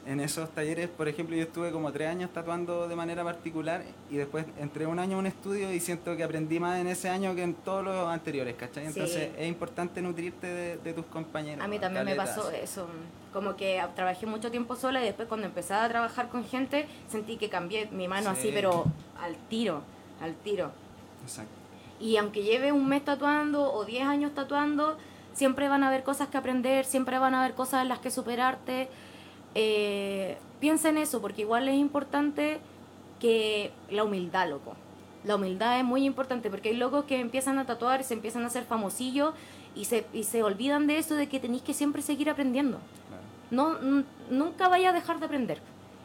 [0.06, 4.16] en esos talleres, por ejemplo, yo estuve como tres años tatuando de manera particular y
[4.16, 7.34] después entré un año a un estudio y siento que aprendí más en ese año
[7.34, 8.84] que en todos los anteriores, ¿cachai?
[8.84, 8.88] Sí.
[8.94, 11.64] Entonces es importante nutrirte de, de tus compañeros.
[11.64, 12.86] a mí también me pasó eso,
[13.32, 17.36] como que trabajé mucho tiempo sola y después cuando empecé a trabajar con gente sentí
[17.36, 18.38] que cambié mi mano Sí.
[18.40, 18.84] así, pero
[19.20, 19.82] al tiro,
[20.22, 20.70] al tiro.
[21.24, 21.50] Exacto.
[21.98, 24.96] Y aunque lleve un mes tatuando o 10 años tatuando,
[25.32, 28.10] siempre van a haber cosas que aprender, siempre van a haber cosas en las que
[28.10, 28.88] superarte.
[29.58, 32.58] Eh, piensa en eso, porque igual es importante
[33.18, 34.74] que la humildad, loco.
[35.24, 38.48] La humildad es muy importante, porque hay locos que empiezan a tatuar, se empiezan a
[38.48, 39.32] hacer famosillos
[39.74, 42.78] y se, y se olvidan de eso, de que tenéis que siempre seguir aprendiendo.
[43.50, 43.78] No,
[44.28, 45.62] nunca vaya a dejar de aprender.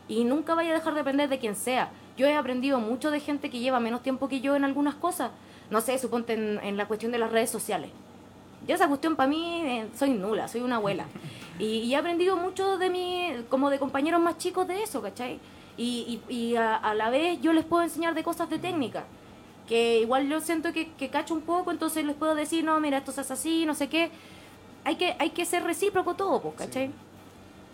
[0.07, 1.91] Y nunca vaya a dejar de aprender de quien sea.
[2.15, 5.31] Yo he aprendido mucho de gente que lleva menos tiempo que yo en algunas cosas.
[5.69, 7.91] No sé, suponte en, en la cuestión de las redes sociales.
[8.67, 11.05] Yo esa cuestión para mí eh, soy nula, soy una abuela.
[11.59, 15.39] Y, he aprendido mucho de mi, como de compañeros más chicos de eso, ¿cachai?
[15.77, 19.05] Y, y, y a, a la vez yo les puedo enseñar de cosas de técnica.
[19.67, 22.97] Que igual yo siento que, que cacho un poco, entonces les puedo decir, no, mira,
[22.97, 24.11] esto se hace así, no sé qué.
[24.83, 26.87] Hay que, hay que ser recíproco todo, pues, ¿cachai?
[26.87, 26.93] Sí.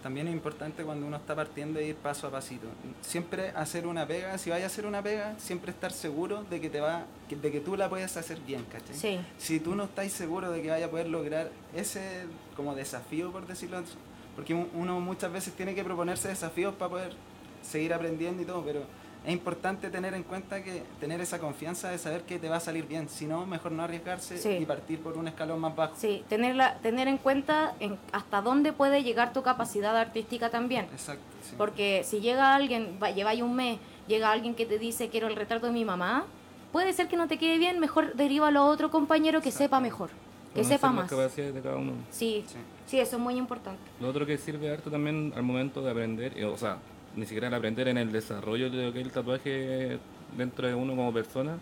[0.08, 2.66] También es importante cuando uno está partiendo ir paso a pasito.
[3.02, 6.70] Siempre hacer una pega, si vayas a hacer una pega, siempre estar seguro de que
[6.70, 8.96] te va, de que tú la puedes hacer bien, ¿cachai?
[8.96, 9.20] Sí.
[9.38, 12.24] Si tú no estás seguro de que vaya a poder lograr ese
[12.56, 13.96] como desafío, por decirlo así,
[14.38, 17.14] porque un- uno muchas veces tiene que proponerse desafíos para poder
[17.62, 18.84] seguir aprendiendo y todo, pero
[19.28, 22.60] es importante tener en cuenta que tener esa confianza de saber que te va a
[22.62, 24.52] salir bien, si no, mejor no arriesgarse Sí.
[24.62, 25.96] y partir por un escalón más bajo.
[25.98, 30.86] Sí, tenerla, tener en cuenta en hasta dónde puede llegar tu capacidad artística también.
[30.86, 31.22] Exacto.
[31.44, 31.56] sí.
[31.58, 35.66] Porque si llega alguien, lleváis un mes, llega alguien que te dice quiero el retrato
[35.66, 36.26] de mi mamá,
[36.72, 40.08] puede ser que no te quede bien, mejor derívalo a otro compañero que sepa mejor,
[40.54, 41.10] que Conocer sepa las más.
[41.10, 41.92] capacidades de cada uno.
[42.12, 42.56] Sí, Sí.
[42.86, 43.82] sí, eso es muy importante.
[44.00, 46.78] Lo otro que sirve harto también al momento de aprender, eh, o sea,
[47.18, 49.98] ni siquiera al aprender en el desarrollo de lo que es el tatuaje
[50.38, 51.58] dentro de uno como persona,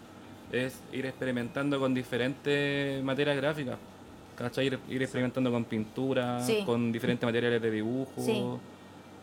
[0.52, 3.78] es ir experimentando con diferentes materias gráficas.
[4.38, 4.68] ¿Cachai?
[4.68, 6.64] Ir, ir experimentando con pintura, Sí.
[6.66, 8.44] con diferentes materiales de dibujo, Sí.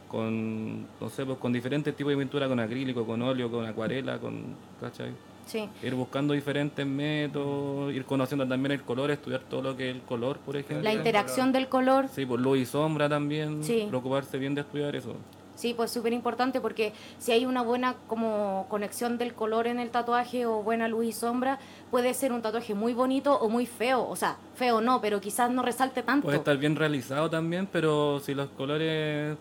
[0.09, 4.19] con, no sé, pues con diferentes tipos de pintura, con acrílico, con óleo, con acuarela,
[4.19, 4.43] con,
[4.81, 5.11] ¿cachai?
[5.45, 9.97] Sí, Ir buscando diferentes métodos, ir conociendo también el color, estudiar todo lo que es
[9.97, 10.83] el color, por ejemplo.
[10.85, 13.63] la interacción del color, Sí, por luz y sombra también.
[13.65, 13.85] Sí.
[13.89, 15.15] Preocuparse bien de estudiar eso.
[15.63, 19.91] Sí, pues súper importante porque si hay una buena como conexión del color en el
[19.91, 24.05] tatuaje o buena luz y sombra, puede ser un tatuaje muy bonito o muy feo.
[24.09, 26.25] O sea, feo no, pero quizás no resalte tanto.
[26.25, 29.37] Puede estar bien realizado también, pero si los colores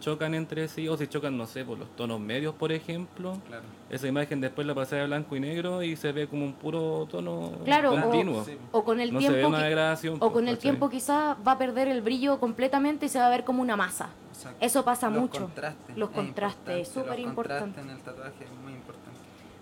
[0.00, 3.62] chocan entre sí, o si chocan, no sé, por los tonos medios, por ejemplo, Claro.
[3.90, 7.06] esa imagen después la pasé a blanco y negro y se ve como un puro
[7.10, 8.44] tono Claro, o- continuo.
[8.44, 8.56] Sí.
[8.72, 10.14] O con el no se ve tiempo una degradación.
[10.16, 13.26] o pues, con el tiempo quizás va a perder el brillo completamente y se va
[13.26, 14.08] a ver como una masa.
[14.32, 14.58] Exacto.
[14.64, 15.40] Eso pasa Los mucho.
[15.42, 17.64] Contrastes, Los es contrastes, es importante, súper los importante.
[17.80, 19.06] contrastes en el tatuaje es muy importante.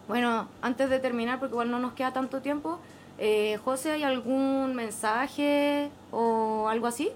[0.08, 2.78] Bueno, antes de terminar, porque igual no nos queda tanto tiempo,
[3.18, 7.10] eh, José, ¿hay algún mensaje o algo así?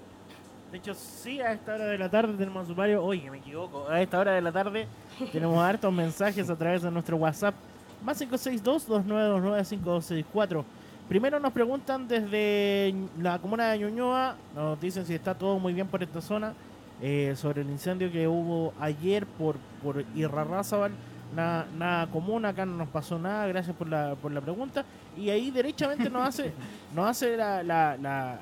[0.71, 3.03] De hecho, sí, a esta hora de la tarde tenemos sumario.
[3.03, 3.87] Oye, me equivoco.
[3.89, 4.87] A esta hora de la tarde
[5.31, 7.55] tenemos hartos mensajes a través de nuestro WhatsApp.
[8.03, 10.63] Más 562-2929-5264.
[11.07, 14.35] Primero nos preguntan desde la comuna de Ñuñoa.
[14.55, 16.53] Nos dicen si está todo muy bien por esta zona.
[17.01, 20.91] eh, sobre el incendio que hubo ayer por, por Irarrázaval.
[21.35, 23.47] Nada, nada común, acá no nos pasó nada.
[23.47, 24.83] Gracias por la, por la pregunta.
[25.17, 26.53] Y ahí derechamente nos hace,
[26.95, 28.37] nos hace la- la- la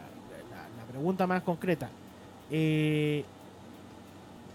[0.92, 1.90] pregunta más concreta.
[2.52, 3.26] Eh,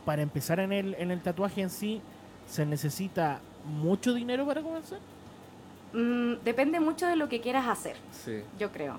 [0.05, 2.01] para empezar en el, en el tatuaje en sí,
[2.47, 4.99] ¿se necesita mucho dinero para comenzar?
[5.93, 8.40] Mm, depende mucho de lo que quieras hacer, Sí.
[8.59, 8.97] yo creo.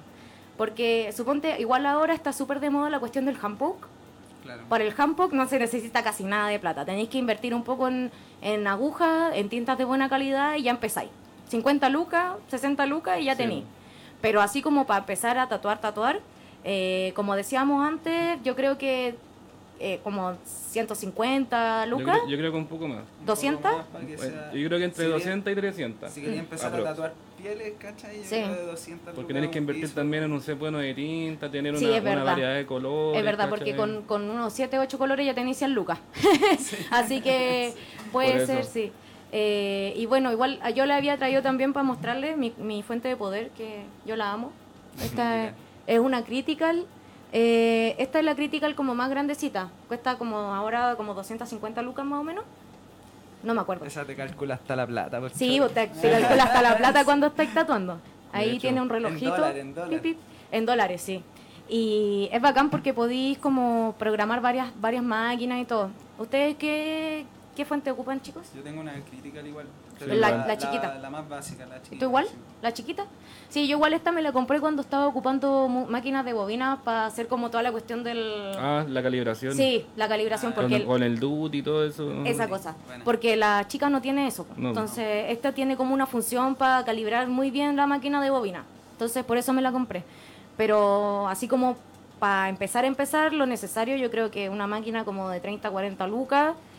[0.57, 3.87] Porque suponte, igual ahora está súper de moda la cuestión del handpoke.
[4.43, 4.63] Claro.
[4.69, 6.85] Para el handpoke no se necesita casi nada de plata.
[6.85, 10.71] Tenéis que invertir un poco en, en agujas, en tintas de buena calidad y ya
[10.71, 11.09] empezáis.
[11.49, 13.37] 50 lucas, 60 lucas y ya Sí.
[13.39, 13.63] tenéis.
[14.21, 16.19] Pero así como para empezar a tatuar, tatuar,
[16.63, 19.15] eh, como decíamos antes, yo creo que
[19.79, 22.99] eh, como 150 Yo lucas, creo, yo creo que un poco más.
[23.19, 23.61] Un 200?
[23.61, 26.11] poco más para que Bueno, sea- yo creo que entre si quería- 200 y 300.
[26.11, 26.85] Si quería empezar Aprox.
[26.87, 28.17] a tatuar pieles, ¿cachai?
[28.17, 28.29] Yo Sí.
[28.43, 29.95] creo de 200 Porque tenés que invertir piso.
[29.95, 33.19] también en un set bueno de tinta, tener Sí, una, es variedad de colores.
[33.19, 33.77] es verdad, porque ¿cachai?
[33.95, 35.99] con, con unos 7, 8 colores ya tenéis 100 lucas.
[36.91, 37.73] Así que
[38.13, 38.91] puede ser, sí.
[39.33, 43.15] Eh, y bueno, igual yo le había traído también para mostrarles mi, mi fuente de
[43.17, 44.51] poder, que yo la amo.
[45.03, 45.53] Esta
[45.87, 46.85] es, una critical.
[47.31, 49.69] Eh, esta es la critical como más grandecita.
[49.87, 52.43] Cuesta como ahora como 250 lucas más o menos.
[53.43, 53.85] No me acuerdo.
[53.85, 55.19] Esa te calcula hasta la plata.
[55.19, 57.99] por Sí, te, te calcula hasta la plata cuando estáis tatuando.
[58.31, 58.61] Ahí hecho.
[58.61, 59.31] tiene un relojito.
[59.31, 59.89] dólar, en dólar.
[59.89, 60.17] pip, pip.
[60.51, 61.23] En dólares, sí.
[61.69, 65.89] Y es bacán porque podéis como programar varias, varias máquinas y todo.
[66.17, 67.25] ¿Ustedes qué,
[67.55, 68.43] qué fuente ocupan, chicos?
[68.55, 69.65] Yo tengo una critical igual.
[70.05, 70.95] La- la chiquita.
[70.99, 71.99] La, más básica, la chiquita.
[71.99, 72.25] ¿Tú igual?
[72.27, 72.33] sí.
[72.61, 73.05] ¿La chiquita?
[73.49, 77.27] Sí, yo igual esta me la compré cuando estaba ocupando máquinas de bobina para hacer
[77.27, 78.51] como toda la cuestión del...
[78.57, 79.53] Ah, la calibración.
[79.55, 80.75] sí, la calibración, Ah, Con, porque...
[80.77, 82.11] el- con el DUT y todo eso.
[82.25, 82.75] esa cosa.
[83.03, 84.45] Porque la chica no tiene eso.
[84.57, 84.69] No.
[84.69, 88.63] Entonces, esta tiene como una función para calibrar muy bien la máquina de bobina.
[88.93, 90.03] Entonces, por eso me la compré.
[90.57, 91.75] Pero así como
[92.19, 96.07] para empezar a empezar, lo necesario, yo creo que una máquina como de 30, 40
[96.07, 96.72] lucas pues,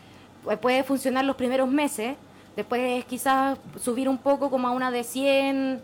[0.61, 2.15] puede funcionar los primeros meses.
[2.55, 5.81] Después quizás subir un poco como a una de 100,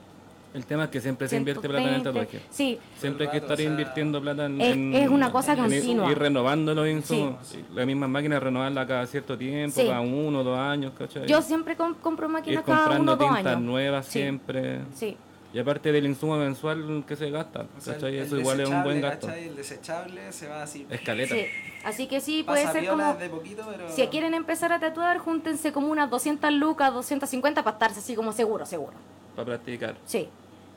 [0.54, 2.28] El tema es que siempre se invierte plata en el 120.
[2.38, 2.48] tatuaje.
[2.54, 5.54] Sí, Siempre hay que estar o sea, invirtiendo plata en, es- en- es una cosa
[5.54, 6.12] en continua.
[6.12, 7.56] Ir renovando los insumos.
[7.74, 9.88] La misma máquina renovarla cada cierto tiempo, Sí.
[9.88, 11.26] cada uno, dos años, ¿cachai?
[11.28, 13.62] yo siempre com- compro Ir máquinas cada comprando uno dos tintas años.
[13.62, 14.12] nuevas Sí.
[14.20, 14.80] siempre.
[14.94, 15.18] Sí.
[15.54, 18.18] Y aparte del insumo mensual que se gasta, O sea, ¿cachai?
[18.18, 19.28] el- Eso el igual es un buen gasto.
[19.28, 19.48] ¿cachai?
[19.50, 20.88] El desechable se va así.
[20.90, 21.36] Escaleta.
[21.36, 21.46] Sí.
[21.84, 23.14] Así que sí, puede Pasa ser como...
[23.16, 23.90] de poquito, pero...
[23.90, 28.32] Si quieren empezar a tatuar, júntense como unas 200 lucas, 250 para estarse así como
[28.32, 28.94] seguro, seguro.
[29.36, 29.96] Para practicar.
[30.06, 30.30] Sí.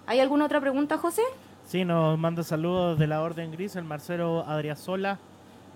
[0.07, 1.23] ¿Hay alguna otra pregunta, José?
[1.67, 5.19] Sí, nos manda saludos de la Orden Gris, el Marcelo Adriasola,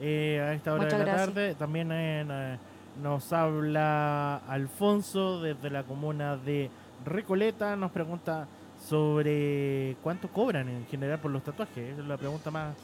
[0.01, 1.35] eh, a esta hora Muchas de la gracias.
[1.35, 1.55] tarde.
[1.55, 2.59] También en, eh,
[3.03, 6.69] nos habla Alfonso desde la comuna de
[7.07, 8.47] Recoleta, nos pregunta
[8.89, 11.93] sobre cuánto cobran en general por los tatuajes.
[11.93, 12.75] Esa es la pregunta más.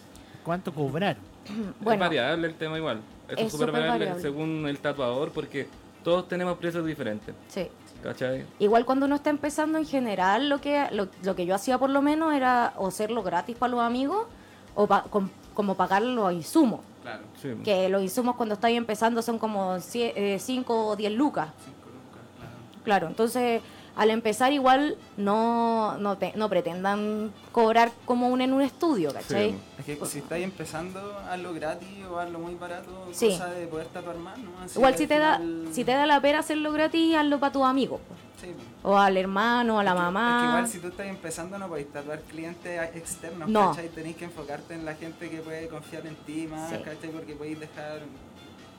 [0.45, 1.17] ¿Cuánto cobrar?
[1.45, 1.51] Es
[1.85, 3.01] Bueno, variable el tema igual.
[3.29, 4.23] Eso Es es súper variable, variable.
[4.23, 5.67] según el tatuador porque
[6.03, 7.35] todos tenemos precios diferentes.
[7.49, 7.69] sí.
[8.03, 8.45] ¿Cachai?
[8.59, 11.89] Igual cuando uno está empezando en general, lo que, lo, lo que yo hacía por
[11.89, 14.27] lo menos era o hacerlo gratis para los amigos
[14.75, 16.81] o pa- com- como pagar los insumos.
[17.01, 17.55] Claro, Sí.
[17.65, 21.49] Que los insumos cuando estáis empezando son como 5 o 10 lucas.
[21.65, 22.83] 5 lucas, claro.
[22.85, 23.63] Claro, entonces
[23.97, 29.51] al empezar igual no, no, te- no pretendan cobrar como un en un estudio, ¿cachai?
[29.53, 29.59] Sí.
[29.79, 33.29] Es que si estáis empezando, hazlo gratis o hazlo muy barato, Sí.
[33.31, 34.51] cosa de poder tatuar más, ¿no?
[34.65, 35.41] Así Igual al si te, da,
[35.73, 38.01] si te da la pena hacerlo gratis, hazlo para tus amigos.
[38.41, 38.49] Sí.
[38.83, 40.37] O al hermano, a la Es que- mamá.
[40.37, 43.71] Es que igual si tú estás empezando no podéis tatuar clientes externos, No.
[43.71, 43.89] ¿cachai?
[43.89, 46.71] Tenéis que enfocarte en la gente que puede confiar en ti más.
[46.73, 47.11] ¿cachai?
[47.11, 48.01] Porque podéis dejar,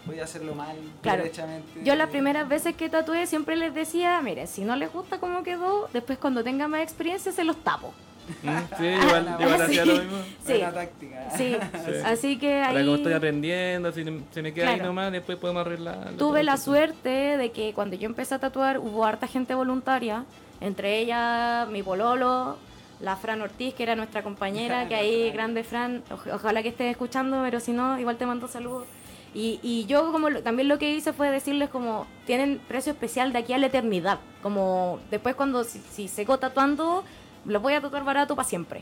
[0.05, 1.23] podéis hacerlo mal, Claro.
[1.23, 1.81] derechamente.
[1.83, 5.43] Yo las primeras veces que tatué siempre les decía, mire, si no les gusta cómo
[5.43, 7.93] quedó, después cuando tengan más experiencia se los tapo.
[8.41, 10.17] Mm, Sí, igual, igual hacía lo mismo.
[10.45, 10.53] Sí.
[10.53, 11.29] Buena táctica.
[11.37, 11.91] Sí, Sí.
[12.05, 15.61] así que Ahora como estoy ahí aprendiendo, si se me queda ahí nomás, después podemos
[15.65, 16.11] arreglar.
[16.17, 20.23] tuve la suerte de que cuando yo empecé a tatuar hubo harta gente voluntaria,
[20.61, 22.57] entre ellas mi pololo,
[23.01, 26.89] la Fran Ortiz, que era nuestra compañera, que ahí, grande Fran, oj- ojalá que estés
[26.89, 28.87] escuchando, pero si no, igual te mando saludos.
[29.35, 33.33] Y, y yo como lo- también lo que hice fue decirles como, tienen precio especial
[33.33, 37.03] de aquí a la eternidad, como después cuando si, si sigo tatuando,
[37.45, 38.81] los voy a tatuar barato para siempre.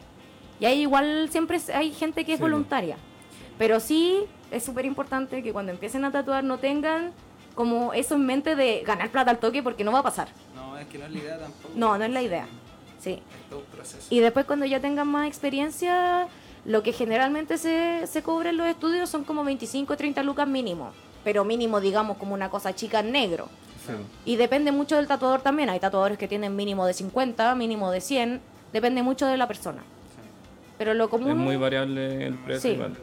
[0.60, 2.98] Y ahí igual siempre hay gente que es Sí, voluntaria.
[3.58, 4.20] Pero sí
[4.52, 7.12] es súper importante que cuando empiecen a tatuar no tengan
[7.56, 10.28] como eso en mente de ganar plata al toque porque no va a pasar.
[10.56, 11.74] No, es que no es la idea tampoco.
[11.76, 12.46] No, no es la idea.
[13.00, 13.14] Sí.
[13.14, 14.08] Es todo un proceso.
[14.12, 16.28] Y después cuando ya tengan más experiencia,
[16.66, 20.48] lo que generalmente se, se cobra en los estudios son como 25 o 30 lucas
[20.48, 20.92] mínimo.
[21.24, 23.48] Pero mínimo, digamos, como una cosa chica en negro.
[23.86, 23.94] Sí.
[24.26, 25.70] Y depende mucho del tatuador también.
[25.70, 28.42] Hay tatuadores que tienen mínimo de 50, mínimo de 100.
[28.72, 29.84] Depende mucho de la persona.
[30.78, 31.32] Pero lo común...
[31.32, 32.62] Es muy variable el precio.
[32.62, 32.76] Sí.
[32.76, 32.98] igual.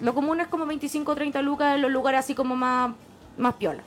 [0.00, 2.92] Lo común es como 25 o 30 lucas en los lugares así como más,
[3.36, 3.82] más piola.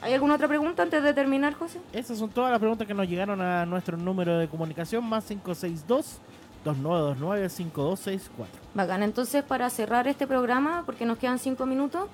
[0.00, 1.80] ¿Hay alguna otra pregunta antes de terminar, José?
[1.92, 5.24] Esas son todas las preguntas que nos llegaron a nuestro número de comunicación, más
[6.64, 8.28] 562-2929-5264.
[8.74, 12.08] Bacán, entonces para cerrar este programa, porque nos quedan cinco minutos,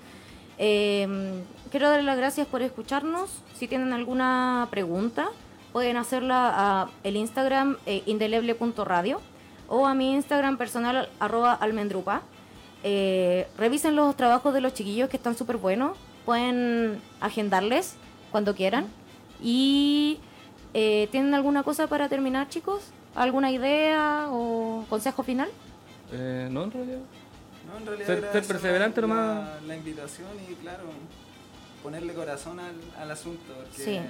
[0.58, 3.42] eh, quiero darle las gracias por escucharnos.
[3.56, 5.28] Si tienen alguna pregunta,
[5.72, 9.20] pueden hacerla a el Instagram eh, indeleble.radio
[9.68, 12.22] o a mi Instagram personal arroba almendrupa.
[12.84, 15.96] Eh, revisen los trabajos de los chiquillos que están súper buenos.
[16.24, 17.96] Pueden agendarles
[18.30, 18.86] cuando quieran.
[19.42, 20.20] Y
[20.74, 22.92] eh, ¿tienen alguna cosa para terminar, chicos?
[23.14, 25.48] ¿Alguna idea o consejo final?
[26.12, 26.98] Eh, no, en realidad.
[27.68, 29.62] No, en realidad Ser- ser perseverante la, nomás.
[29.66, 30.84] La, invitación y, claro,
[31.82, 33.52] ponerle corazón al, al asunto.
[33.56, 34.00] Porque, Sí.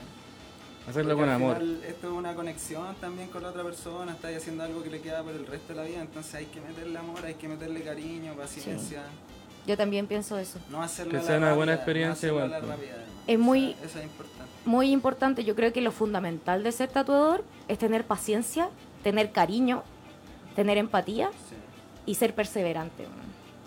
[0.88, 1.56] Hacerlo porque con al amor.
[1.58, 5.00] final esto es una conexión también con la otra persona, estáis haciendo algo que le
[5.00, 7.80] queda por el resto de la vida, entonces hay que meterle amor, hay que meterle
[7.82, 9.02] cariño, paciencia.
[9.66, 10.58] Yo también pienso eso.
[10.70, 12.70] No hacerlo Que sea una buena rápida, experiencia no igual, la pues.
[12.70, 13.04] rápida.
[13.26, 14.44] Es muy- Eso, eso es importante.
[14.66, 18.68] Muy importante, yo creo que lo fundamental de ser tatuador es tener paciencia,
[19.04, 19.84] tener cariño,
[20.56, 21.54] tener empatía Sí.
[22.06, 23.06] y ser perseverante.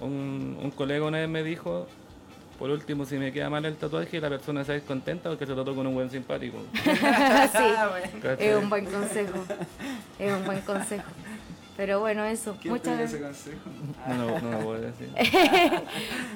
[0.02, 1.88] Un, un colega una vez me dijo,
[2.60, 5.74] por último, si me queda mal el tatuaje, la persona se descontenta porque se tatuó
[5.76, 6.58] con un buen simpático.
[6.74, 7.90] sí, Ah,
[8.38, 9.40] es un buen consejo.
[10.20, 11.04] Es un buen consejo.
[11.78, 12.58] Pero bueno, eso.
[12.60, 13.60] ¿Quién Muchas, ese consejo?
[14.08, 15.10] No, no, no lo puedo decir.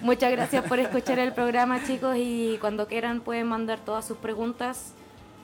[0.03, 2.15] muchas gracias por escuchar el programa, chicos.
[2.17, 4.93] Y cuando quieran pueden mandar todas sus preguntas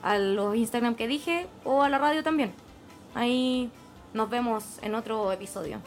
[0.04, 2.54] a los Instagram que dije o a la radio también.
[3.18, 3.72] Ahí
[4.14, 5.80] nos vemos en otro episodio.